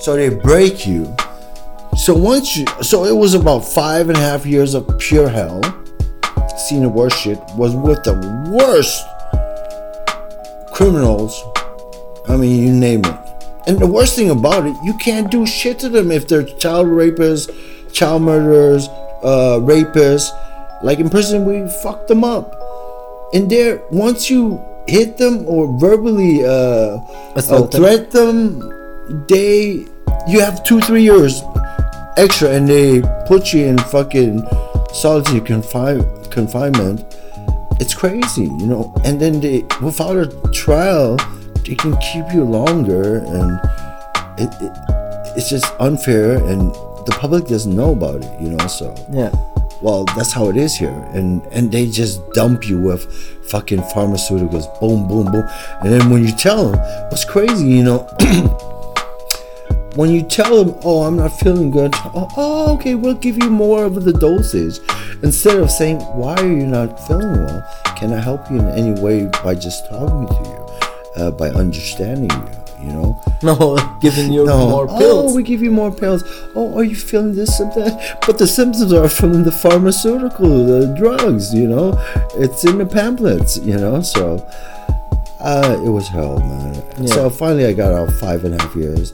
So 0.00 0.16
they 0.16 0.28
break 0.28 0.86
you. 0.86 1.14
So 1.96 2.14
once 2.14 2.56
you, 2.56 2.66
so 2.82 3.04
it 3.04 3.16
was 3.16 3.34
about 3.34 3.60
five 3.60 4.08
and 4.08 4.16
a 4.16 4.20
half 4.20 4.46
years 4.46 4.74
of 4.74 4.86
pure 4.98 5.28
hell. 5.28 5.60
Seen 6.68 6.82
the 6.82 6.88
worst 6.88 7.18
shit. 7.18 7.38
Was 7.56 7.74
with 7.74 8.04
the 8.04 8.14
worst 8.50 9.04
criminals. 10.72 11.42
I 12.28 12.36
mean, 12.36 12.66
you 12.66 12.72
name 12.72 13.04
it. 13.04 13.16
And 13.66 13.78
the 13.78 13.86
worst 13.86 14.16
thing 14.16 14.30
about 14.30 14.66
it, 14.66 14.76
you 14.82 14.94
can't 14.98 15.30
do 15.30 15.46
shit 15.46 15.78
to 15.80 15.88
them 15.88 16.10
if 16.10 16.28
they're 16.28 16.44
child 16.44 16.86
rapists, 16.86 17.50
child 17.92 18.22
murderers, 18.22 18.88
uh, 19.22 19.58
rapists. 19.60 20.30
Like 20.82 20.98
in 20.98 21.10
prison, 21.10 21.44
we 21.44 21.68
fuck 21.82 22.06
them 22.06 22.24
up. 22.24 22.56
And 23.34 23.50
there, 23.50 23.82
once 23.90 24.30
you 24.30 24.64
hit 24.90 25.16
them 25.16 25.46
or 25.46 25.78
verbally 25.78 26.44
uh, 26.44 26.50
uh, 26.50 27.32
Assault 27.36 27.70
them. 27.70 27.82
threat 27.82 28.10
them, 28.10 28.36
they 29.28 29.86
you 30.26 30.40
have 30.40 30.64
two 30.64 30.80
three 30.80 31.02
years 31.02 31.42
extra, 32.16 32.50
and 32.50 32.68
they 32.68 33.00
put 33.26 33.52
you 33.52 33.64
in 33.66 33.78
fucking 33.94 34.42
solitary 34.92 35.40
confine 35.40 36.02
confinement. 36.30 37.06
It's 37.80 37.94
crazy, 37.94 38.44
you 38.44 38.66
know. 38.66 38.92
And 39.04 39.20
then 39.20 39.40
they, 39.40 39.64
without 39.80 40.16
a 40.16 40.26
trial, 40.52 41.16
they 41.64 41.74
can 41.74 41.96
keep 42.12 42.26
you 42.34 42.44
longer, 42.44 43.24
and 43.24 43.50
it, 44.38 44.50
it 44.60 44.72
it's 45.36 45.48
just 45.48 45.72
unfair, 45.78 46.36
and 46.50 46.74
the 47.06 47.16
public 47.18 47.46
doesn't 47.46 47.74
know 47.74 47.92
about 47.92 48.22
it, 48.22 48.40
you 48.42 48.50
know. 48.50 48.66
So 48.66 48.92
yeah. 49.10 49.30
Well 49.82 50.04
that's 50.16 50.32
how 50.32 50.48
it 50.48 50.56
is 50.56 50.76
here. 50.76 51.08
And 51.12 51.42
and 51.52 51.70
they 51.70 51.88
just 51.88 52.20
dump 52.32 52.68
you 52.68 52.80
with 52.80 53.04
fucking 53.50 53.80
pharmaceuticals. 53.94 54.66
Boom 54.80 55.08
boom 55.08 55.30
boom. 55.32 55.48
And 55.82 55.92
then 55.92 56.10
when 56.10 56.24
you 56.24 56.32
tell 56.36 56.70
them 56.70 56.80
what's 57.10 57.24
crazy 57.24 57.66
you 57.66 57.82
know 57.82 57.98
when 59.96 60.10
you 60.10 60.22
tell 60.22 60.64
them 60.64 60.78
oh 60.84 61.02
i'm 61.02 61.16
not 61.16 61.32
feeling 61.40 61.70
good 61.70 61.92
oh, 62.14 62.28
oh 62.36 62.74
okay 62.74 62.94
we'll 62.94 63.14
give 63.14 63.36
you 63.42 63.50
more 63.50 63.84
of 63.84 64.04
the 64.04 64.12
dosage. 64.12 64.78
Instead 65.22 65.58
of 65.58 65.70
saying 65.70 66.00
why 66.16 66.34
are 66.34 66.46
you 66.46 66.66
not 66.66 66.98
feeling 67.06 67.44
well? 67.44 67.62
Can 67.96 68.12
i 68.12 68.20
help 68.20 68.50
you 68.50 68.58
in 68.58 68.68
any 68.68 69.00
way 69.00 69.28
by 69.44 69.54
just 69.54 69.88
talking 69.88 70.26
to 70.28 70.48
you 70.48 70.60
uh, 71.16 71.30
by 71.30 71.48
understanding 71.50 72.30
you. 72.30 72.59
You 72.80 72.92
know, 72.92 73.20
No, 73.42 73.76
giving 74.00 74.32
you 74.32 74.44
no, 74.52 74.68
more 74.68 74.86
pills. 74.86 75.32
oh, 75.32 75.34
we 75.36 75.42
give 75.42 75.62
you 75.62 75.70
more 75.70 75.90
pills. 75.92 76.22
Oh, 76.54 76.76
are 76.76 76.84
you 76.84 76.96
feeling 76.96 77.34
this 77.34 77.56
symptom? 77.56 77.90
But 78.26 78.38
the 78.38 78.46
symptoms 78.46 78.92
are 78.92 79.08
from 79.08 79.42
the 79.44 79.52
pharmaceutical 79.52 80.66
the 80.66 80.94
drugs. 80.96 81.52
You 81.54 81.68
know, 81.68 81.94
it's 82.34 82.64
in 82.64 82.78
the 82.78 82.86
pamphlets. 82.86 83.58
You 83.58 83.76
know, 83.76 84.00
so 84.02 84.36
uh, 85.40 85.76
it 85.84 85.88
was 85.90 86.08
hell, 86.08 86.38
man. 86.38 86.82
Yeah. 86.98 87.14
So 87.14 87.30
finally, 87.30 87.66
I 87.66 87.72
got 87.72 87.92
out 87.92 88.10
five 88.12 88.44
and 88.44 88.54
a 88.54 88.62
half 88.62 88.74
years. 88.76 89.12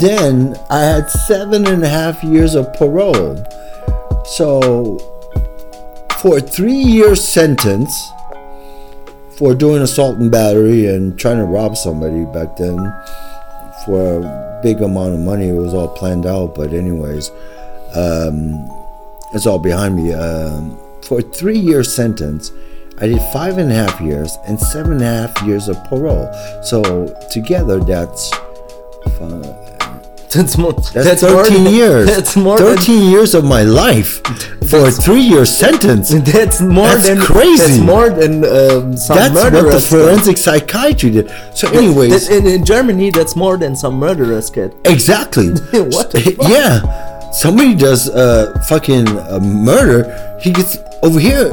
Then 0.00 0.56
I 0.68 0.80
had 0.80 1.08
seven 1.10 1.66
and 1.66 1.82
a 1.82 1.88
half 1.88 2.22
years 2.22 2.54
of 2.54 2.72
parole. 2.74 3.36
So 4.24 4.98
for 6.20 6.36
a 6.36 6.40
three-year 6.40 7.14
sentence 7.16 7.90
for 9.40 9.54
doing 9.54 9.80
assault 9.80 10.18
and 10.18 10.30
battery 10.30 10.86
and 10.86 11.18
trying 11.18 11.38
to 11.38 11.44
rob 11.44 11.74
somebody 11.74 12.26
back 12.26 12.58
then 12.58 12.76
for 13.86 14.20
a 14.20 14.60
big 14.62 14.82
amount 14.82 15.14
of 15.14 15.20
money. 15.20 15.48
It 15.48 15.54
was 15.54 15.72
all 15.72 15.88
planned 15.88 16.26
out, 16.26 16.54
but 16.54 16.74
anyways, 16.74 17.30
um, 17.94 18.68
it's 19.32 19.46
all 19.46 19.58
behind 19.58 19.96
me. 19.96 20.12
Um, 20.12 20.78
for 21.08 21.20
a 21.20 21.22
three-year 21.22 21.84
sentence, 21.84 22.52
I 22.98 23.06
did 23.06 23.22
five 23.32 23.56
and 23.56 23.72
a 23.72 23.74
half 23.74 23.98
years 24.02 24.36
and 24.46 24.60
seven 24.60 24.92
and 24.92 25.02
a 25.02 25.26
half 25.26 25.42
years 25.46 25.68
of 25.68 25.82
parole. 25.84 26.30
So 26.62 26.82
together, 27.30 27.80
that's 27.80 28.30
uh, 29.22 29.69
That's 30.34 30.56
more. 30.56 30.72
that's, 30.72 31.22
more 31.22 31.44
13 31.44 31.64
than- 31.64 31.74
years. 31.74 32.06
That's 32.06 32.36
more 32.36 32.56
13 32.56 33.10
years 33.10 33.34
of 33.34 33.44
my 33.44 33.62
life 33.64 34.20
for 34.70 34.86
a 34.86 34.90
three-year 34.90 35.44
sentence. 35.44 36.10
That's 36.32 36.60
more 36.60 36.86
That's 36.86 37.08
than 37.08 37.18
crazy. 37.18 37.56
That's 37.66 37.78
more 37.80 38.10
than 38.10 38.44
um, 38.44 38.96
some 38.96 39.16
That's 39.16 39.34
what 39.34 39.72
the 39.72 39.80
forensic 39.80 40.36
psychiatry 40.36 41.10
did. 41.10 41.30
So, 41.56 41.68
anyways, 41.72 42.28
That- 42.28 42.36
in, 42.38 42.46
in 42.46 42.64
Germany, 42.64 43.10
that's 43.10 43.34
more 43.34 43.56
than 43.56 43.74
some 43.74 43.94
murderers 43.94 44.50
get. 44.50 44.72
Exactly. 44.84 45.48
What? 45.72 46.14
Yeah. 46.48 47.30
Somebody 47.32 47.74
does 47.74 48.08
uh 48.10 48.60
fucking 48.68 49.08
uh, 49.08 49.40
murder. 49.40 50.00
He 50.40 50.52
gets 50.52 50.78
over 51.02 51.18
here. 51.18 51.50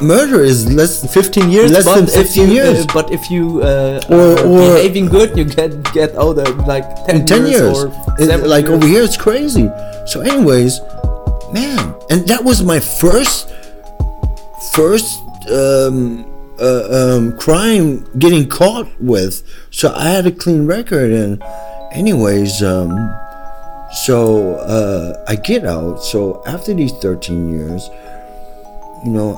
Murder 0.00 0.40
is 0.42 0.72
less 0.72 1.04
15 1.12 1.50
years, 1.50 1.70
Less 1.70 1.84
but 1.84 1.94
than 1.96 2.04
if 2.04 2.14
15 2.14 2.48
you, 2.48 2.54
years. 2.54 2.84
Uh, 2.84 2.86
but 2.94 3.10
if 3.12 3.30
you 3.30 3.60
uh, 3.62 4.00
Or- 4.08 4.16
are 4.16 4.46
or- 4.46 4.58
behaving 4.76 5.06
good, 5.06 5.36
you 5.36 5.44
get 5.44 5.70
get 5.92 6.16
out 6.16 6.38
of 6.38 6.66
like 6.66 6.86
10, 7.06 7.16
in 7.16 7.26
10 7.26 7.46
years. 7.46 7.76
or 7.84 7.92
It- 8.18 8.46
like 8.46 8.64
years. 8.66 8.74
over 8.76 8.86
here 8.86 9.02
it's 9.02 9.16
crazy. 9.18 9.68
So 10.06 10.20
anyways, 10.22 10.80
man, 11.52 11.94
and 12.08 12.26
that 12.28 12.42
was 12.44 12.62
my 12.62 12.80
first 12.80 13.48
first 14.72 15.20
um 15.52 16.24
uh, 16.60 16.88
um 17.16 17.36
crime 17.38 18.06
getting 18.18 18.48
caught 18.48 18.88
with. 19.00 19.42
So 19.70 19.92
I 19.94 20.08
had 20.08 20.26
a 20.26 20.32
clean 20.32 20.66
record 20.66 21.10
and 21.12 21.42
anyways 21.92 22.62
um 22.62 22.92
so 24.04 24.54
uh 24.56 25.12
I 25.28 25.36
get 25.36 25.64
out. 25.66 26.02
So 26.02 26.42
after 26.46 26.72
these 26.72 26.92
13 27.02 27.52
years, 27.52 27.88
you 29.04 29.10
know, 29.12 29.36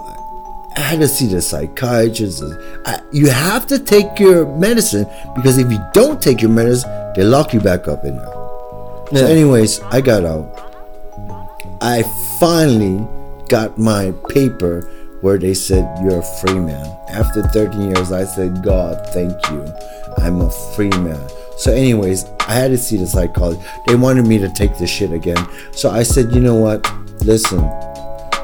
I 0.77 0.81
had 0.81 1.01
to 1.01 1.09
see 1.09 1.27
the 1.27 1.41
psychiatrist. 1.41 2.43
I, 2.87 3.01
you 3.13 3.29
have 3.29 3.67
to 3.69 3.79
take 3.79 4.19
your 4.19 4.47
medicine 4.57 5.07
because 5.35 5.59
if 5.59 5.71
you 5.71 5.79
don't 5.93 6.21
take 6.21 6.41
your 6.41 6.51
medicine, 6.51 6.91
they 7.15 7.25
lock 7.25 7.53
you 7.53 7.61
back 7.61 7.89
up 7.89 8.05
in 8.05 8.17
there. 8.17 8.33
So, 9.15 9.27
anyways, 9.27 9.81
I 9.81 10.01
got 10.01 10.25
out. 10.25 10.59
I 11.83 12.03
finally 12.41 13.07
got 13.49 13.77
my 13.77 14.13
paper 14.31 14.81
where 15.21 15.37
they 15.37 15.53
said 15.53 15.87
you're 16.03 16.21
a 16.21 16.23
free 16.41 16.59
man. 16.59 16.87
After 17.11 17.43
13 17.43 17.95
years, 17.95 18.11
I 18.11 18.25
said, 18.25 18.63
God, 18.63 19.07
thank 19.13 19.33
you. 19.51 19.71
I'm 20.17 20.41
a 20.41 20.51
free 20.75 20.89
man. 20.91 21.29
So, 21.59 21.73
anyways, 21.73 22.25
I 22.41 22.55
had 22.55 22.69
to 22.69 22.79
see 22.79 22.97
the 22.97 23.07
psychologist. 23.07 23.69
They 23.87 23.95
wanted 23.95 24.27
me 24.27 24.39
to 24.39 24.49
take 24.49 24.79
this 24.79 24.91
shit 24.91 25.13
again. 25.13 25.47
So 25.73 25.91
I 25.91 26.03
said, 26.03 26.33
you 26.33 26.41
know 26.41 26.57
what? 26.57 26.91
Listen, 27.21 27.61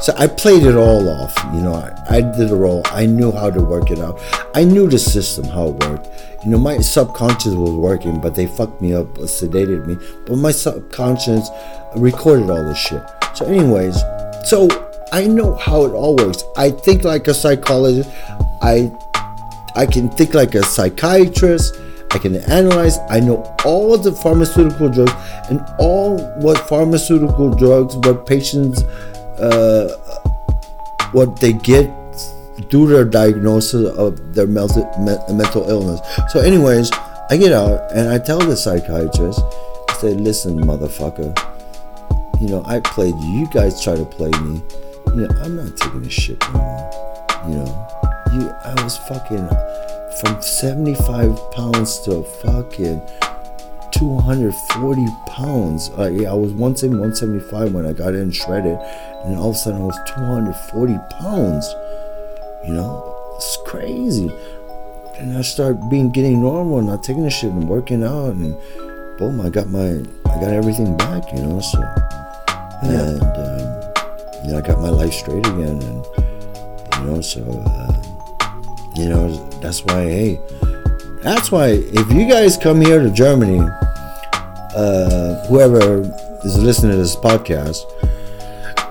so 0.01 0.15
I 0.17 0.27
played 0.27 0.65
it 0.65 0.77
all 0.77 1.09
off. 1.09 1.35
You 1.53 1.61
know, 1.61 1.75
I, 1.75 2.17
I 2.17 2.21
did 2.21 2.51
a 2.51 2.57
role. 2.57 2.83
I 2.87 3.07
knew 3.07 3.33
how 3.33 3.51
to 3.51 3.61
work 3.61 3.91
it 3.91 3.99
out. 3.99 4.21
I 4.55 4.65
knew 4.65 4.89
the 4.89 4.99
system, 4.99 5.45
how 5.45 5.69
it 5.69 5.85
worked. 5.85 6.09
You 6.45 6.53
know, 6.53 6.59
my 6.59 6.79
subconscious 6.79 7.55
was 7.55 7.73
working, 7.73 8.21
but 8.21 8.35
they 8.35 8.47
fucked 8.47 8.81
me 8.81 8.95
up, 8.95 9.07
sedated 9.19 9.87
me. 9.87 9.97
But 10.27 10.37
my 10.37 10.53
subconscious 10.53 11.51
recorded 11.97 12.49
all 12.49 12.65
this 12.65 12.79
shit. 12.79 13.03
So, 13.35 13.47
anyways, 13.47 14.01
so 14.45 14.69
I 15.13 15.27
know 15.27 15.55
how 15.57 15.85
it 15.85 15.93
all 15.93 16.17
works. 16.17 16.45
I 16.57 16.71
think 16.71 17.05
like 17.05 17.29
a 17.29 17.35
psychologist. 17.35 18.11
I 18.63 18.93
I 19.75 19.87
can 19.87 20.09
think 20.11 20.35
like 20.35 20.55
a 20.55 20.63
psychiatrist. 20.63 21.75
I 22.11 22.19
can 22.19 22.37
analyze. 22.37 22.99
I 23.11 23.21
know 23.21 23.43
all 23.65 23.97
the 23.99 24.13
pharmaceutical 24.13 24.89
drugs 24.89 25.13
and 25.51 25.61
all 25.79 26.19
what 26.41 26.59
pharmaceutical 26.69 27.51
drugs, 27.51 27.97
what 27.97 28.27
patients, 28.27 28.83
uh, 29.41 29.89
what 31.13 31.41
they 31.41 31.53
get 31.53 31.91
due 32.69 32.87
to 32.87 32.87
their 32.87 33.05
diagnosis 33.05 33.89
of 33.97 34.35
their 34.35 34.47
mental, 34.47 34.85
mental 34.99 35.69
illness. 35.69 36.01
So, 36.29 36.41
anyways, 36.41 36.91
I 37.31 37.37
get 37.37 37.53
out 37.53 37.93
and 37.93 38.09
I 38.09 38.19
tell 38.19 38.39
the 38.39 38.57
psychiatrist, 38.57 39.41
I 39.89 39.95
say, 39.95 40.15
listen, 40.15 40.59
motherfucker, 40.61 41.35
you 42.41 42.49
know, 42.49 42.63
I 42.67 42.81
played 42.81 43.15
you. 43.17 43.41
You 43.41 43.49
guys 43.53 43.83
try 43.83 43.97
to 43.97 44.05
play 44.05 44.31
me. 44.31 44.63
You 45.09 45.27
know, 45.27 45.29
I'm 45.41 45.57
not 45.57 45.77
taking 45.77 46.03
this 46.03 46.13
shit 46.13 46.41
no 46.41 46.53
more. 46.53 47.25
You 47.49 47.55
know, 47.57 47.89
you, 48.33 48.51
I 48.65 48.83
was 48.83 48.97
fucking 49.09 49.49
from 50.21 50.43
75 50.43 51.53
pounds 51.53 52.01
to 52.01 52.23
fucking 52.43 53.01
240 53.93 55.07
pounds. 55.27 55.91
Uh, 55.99 56.11
yeah, 56.11 56.31
I 56.31 56.35
was 56.35 56.53
170, 56.53 56.99
175 56.99 57.73
when 57.73 57.87
I 57.87 57.93
got 57.93 58.15
in 58.15 58.31
shredded, 58.31 58.79
and 59.25 59.37
all 59.37 59.51
of 59.51 59.57
a 59.57 59.59
sudden 59.59 59.83
I 59.83 59.85
was 59.85 59.99
240 60.07 60.95
pounds. 61.21 61.67
You 62.67 62.75
know, 62.75 63.35
it's 63.37 63.59
crazy. 63.67 64.31
And 65.19 65.37
I 65.37 65.43
start 65.43 65.77
being 65.91 66.11
getting 66.11 66.41
normal, 66.41 66.79
and 66.79 66.87
not 66.87 67.03
taking 67.03 67.25
the 67.25 67.31
shit 67.31 67.51
and 67.51 67.69
working 67.69 68.03
out, 68.05 68.35
and 68.35 68.57
boom, 69.19 69.41
I 69.41 69.49
got 69.49 69.69
my, 69.69 70.03
I 70.27 70.41
got 70.41 70.53
everything 70.53 70.97
back. 70.97 71.33
You 71.33 71.43
know, 71.43 71.61
so 71.61 71.81
and 72.83 73.23
um, 73.23 73.83
you 74.45 74.53
know, 74.53 74.59
I 74.59 74.67
got 74.67 74.81
my 74.81 74.91
life 74.91 75.13
straight 75.13 75.47
again, 75.47 75.83
and 75.83 76.07
you 76.95 77.05
know, 77.05 77.21
so 77.21 77.43
uh, 77.67 77.93
you 78.97 79.09
know, 79.09 79.49
that's 79.61 79.85
why. 79.85 80.05
Hey, 80.05 80.41
that's 81.23 81.51
why 81.51 81.71
if 81.71 82.13
you 82.13 82.29
guys 82.29 82.57
come 82.57 82.81
here 82.81 83.01
to 83.01 83.11
Germany, 83.11 83.59
uh, 84.77 85.47
whoever 85.47 86.01
is 86.45 86.57
listening 86.59 86.93
to 86.93 86.99
this 86.99 87.17
podcast, 87.17 87.79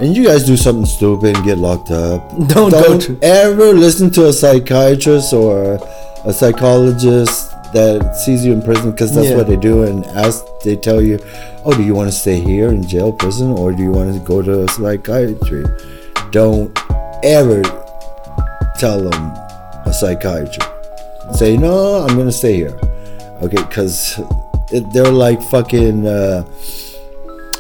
and 0.02 0.16
you 0.16 0.24
guys 0.26 0.46
do 0.46 0.58
something 0.58 0.86
stupid 0.86 1.36
and 1.36 1.46
get 1.46 1.58
locked 1.58 1.92
up, 1.92 2.22
Don't 2.48 2.72
go 2.72 3.00
to- 3.00 3.20
ever 3.22 3.74
listen 3.74 4.10
to 4.12 4.28
a 4.28 4.34
psychiatrist 4.34 5.34
or 5.34 5.80
a 6.26 6.34
psychologist 6.34 7.52
that 7.74 8.16
sees 8.16 8.46
you 8.46 8.54
in 8.54 8.62
prison 8.62 8.92
because 8.92 9.14
that's 9.14 9.28
Yeah. 9.30 9.36
what 9.38 9.48
they 9.48 9.56
do 9.58 9.84
and 9.84 10.06
ask 10.08 10.44
they 10.64 10.76
tell 10.78 11.02
you 11.02 11.20
oh 11.66 11.74
do 11.76 11.84
you 11.84 11.94
want 11.94 12.10
to 12.10 12.16
stay 12.18 12.40
here 12.40 12.70
in 12.70 12.82
jail 12.88 13.12
prison 13.12 13.52
or 13.52 13.74
do 13.74 13.84
you 13.84 13.92
want 13.92 14.14
to 14.14 14.20
go 14.22 14.42
to 14.42 14.64
a 14.64 14.68
psychiatry? 14.70 15.66
Don't 16.32 16.72
ever 17.24 17.62
tell 18.80 19.02
them 19.02 19.22
a 19.86 19.94
psychiatrist. 19.94 20.62
Say 21.34 21.58
no 21.58 22.06
i'm 22.08 22.16
gonna 22.18 22.32
stay 22.32 22.56
here. 22.56 22.78
Okay 23.42 23.62
because 23.68 24.18
they're 24.70 25.12
like 25.12 25.42
fucking 25.42 26.06
uh, 26.06 26.46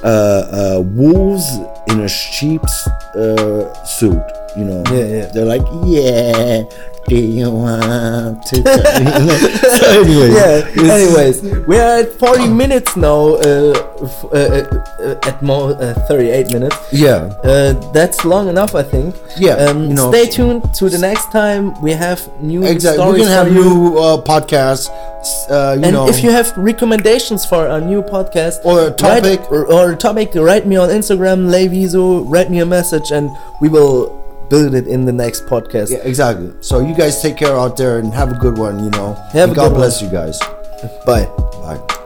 uh, 0.03 0.07
uh, 0.07 0.81
wolves 0.81 1.45
in 1.87 2.01
a 2.01 2.07
sheep's 2.07 2.87
uh, 3.15 3.73
suit 3.85 4.23
you 4.57 4.65
know 4.65 4.83
Yeah, 4.91 5.05
yeah. 5.05 5.25
they're 5.33 5.45
like 5.45 5.65
yeah 5.85 6.63
do 7.07 7.15
you 7.15 7.49
want 7.49 8.43
to 8.47 8.55
so 9.79 10.01
anyways, 10.01 10.33
yeah. 10.35 10.93
Anyways, 10.93 11.41
we 11.65 11.77
are 11.79 11.99
at 11.99 12.11
40 12.19 12.49
minutes 12.49 12.97
now. 12.97 13.35
Uh, 13.35 13.71
f- 14.03 14.25
uh, 14.25 14.67
uh, 14.99 15.15
at 15.29 15.41
more 15.41 15.71
uh, 15.81 15.93
38 16.09 16.51
minutes. 16.51 16.75
yeah 16.91 17.31
Uh, 17.45 17.71
that's 17.93 18.25
long 18.25 18.49
enough, 18.49 18.75
I 18.75 18.83
think. 18.83 19.15
Yeah, 19.39 19.55
Um, 19.55 19.87
you 19.87 19.93
know. 19.93 20.11
stay 20.11 20.25
tuned 20.25 20.73
to 20.75 20.89
the 20.89 20.97
next 20.97 21.31
time. 21.31 21.79
We 21.81 21.91
have 21.91 22.19
new 22.41 22.65
exactly 22.65 23.05
we're 23.05 23.19
gonna 23.19 23.31
have 23.31 23.51
new 23.53 23.97
uh, 23.97 24.17
podcasts 24.27 24.89
uh, 25.49 25.75
you 25.79 25.85
and 25.85 25.93
know 25.93 26.09
if 26.09 26.21
you 26.23 26.31
have 26.31 26.51
recommendations 26.57 27.45
for 27.45 27.67
a 27.67 27.79
new 27.79 28.01
podcast 28.03 28.65
Or 28.65 28.79
a 28.79 28.83
write- 28.89 28.97
topic. 28.97 29.39
or, 29.49 29.63
or 29.71 29.91
a 29.93 29.95
topic, 29.95 30.35
write 30.35 30.67
me 30.67 30.75
on 30.75 30.89
Instagram, 30.89 31.47
Layvizu, 31.55 32.25
write 32.27 32.49
me 32.51 32.59
a 32.59 32.65
message, 32.65 33.11
and 33.11 33.29
we 33.61 33.69
will 33.69 34.11
build 34.49 34.73
it 34.75 34.87
in 34.87 35.05
the 35.05 35.11
next 35.13 35.45
podcast. 35.45 35.89
yeah 35.91 35.97
exactly 36.03 36.51
so 36.61 36.79
you 36.79 36.95
guys 36.95 37.21
take 37.21 37.37
care 37.37 37.55
out 37.57 37.75
there 37.77 37.99
and 37.99 38.13
have 38.13 38.31
a 38.31 38.35
good 38.39 38.57
one 38.57 38.83
you 38.83 38.89
know 38.91 39.13
Have 39.33 39.49
And 39.49 39.51
a 39.51 39.55
god 39.55 39.73
bless 39.73 40.01
one. 40.01 40.11
you 40.11 40.17
guys 40.17 40.39
Bye. 41.05 41.25
bye 41.61 41.96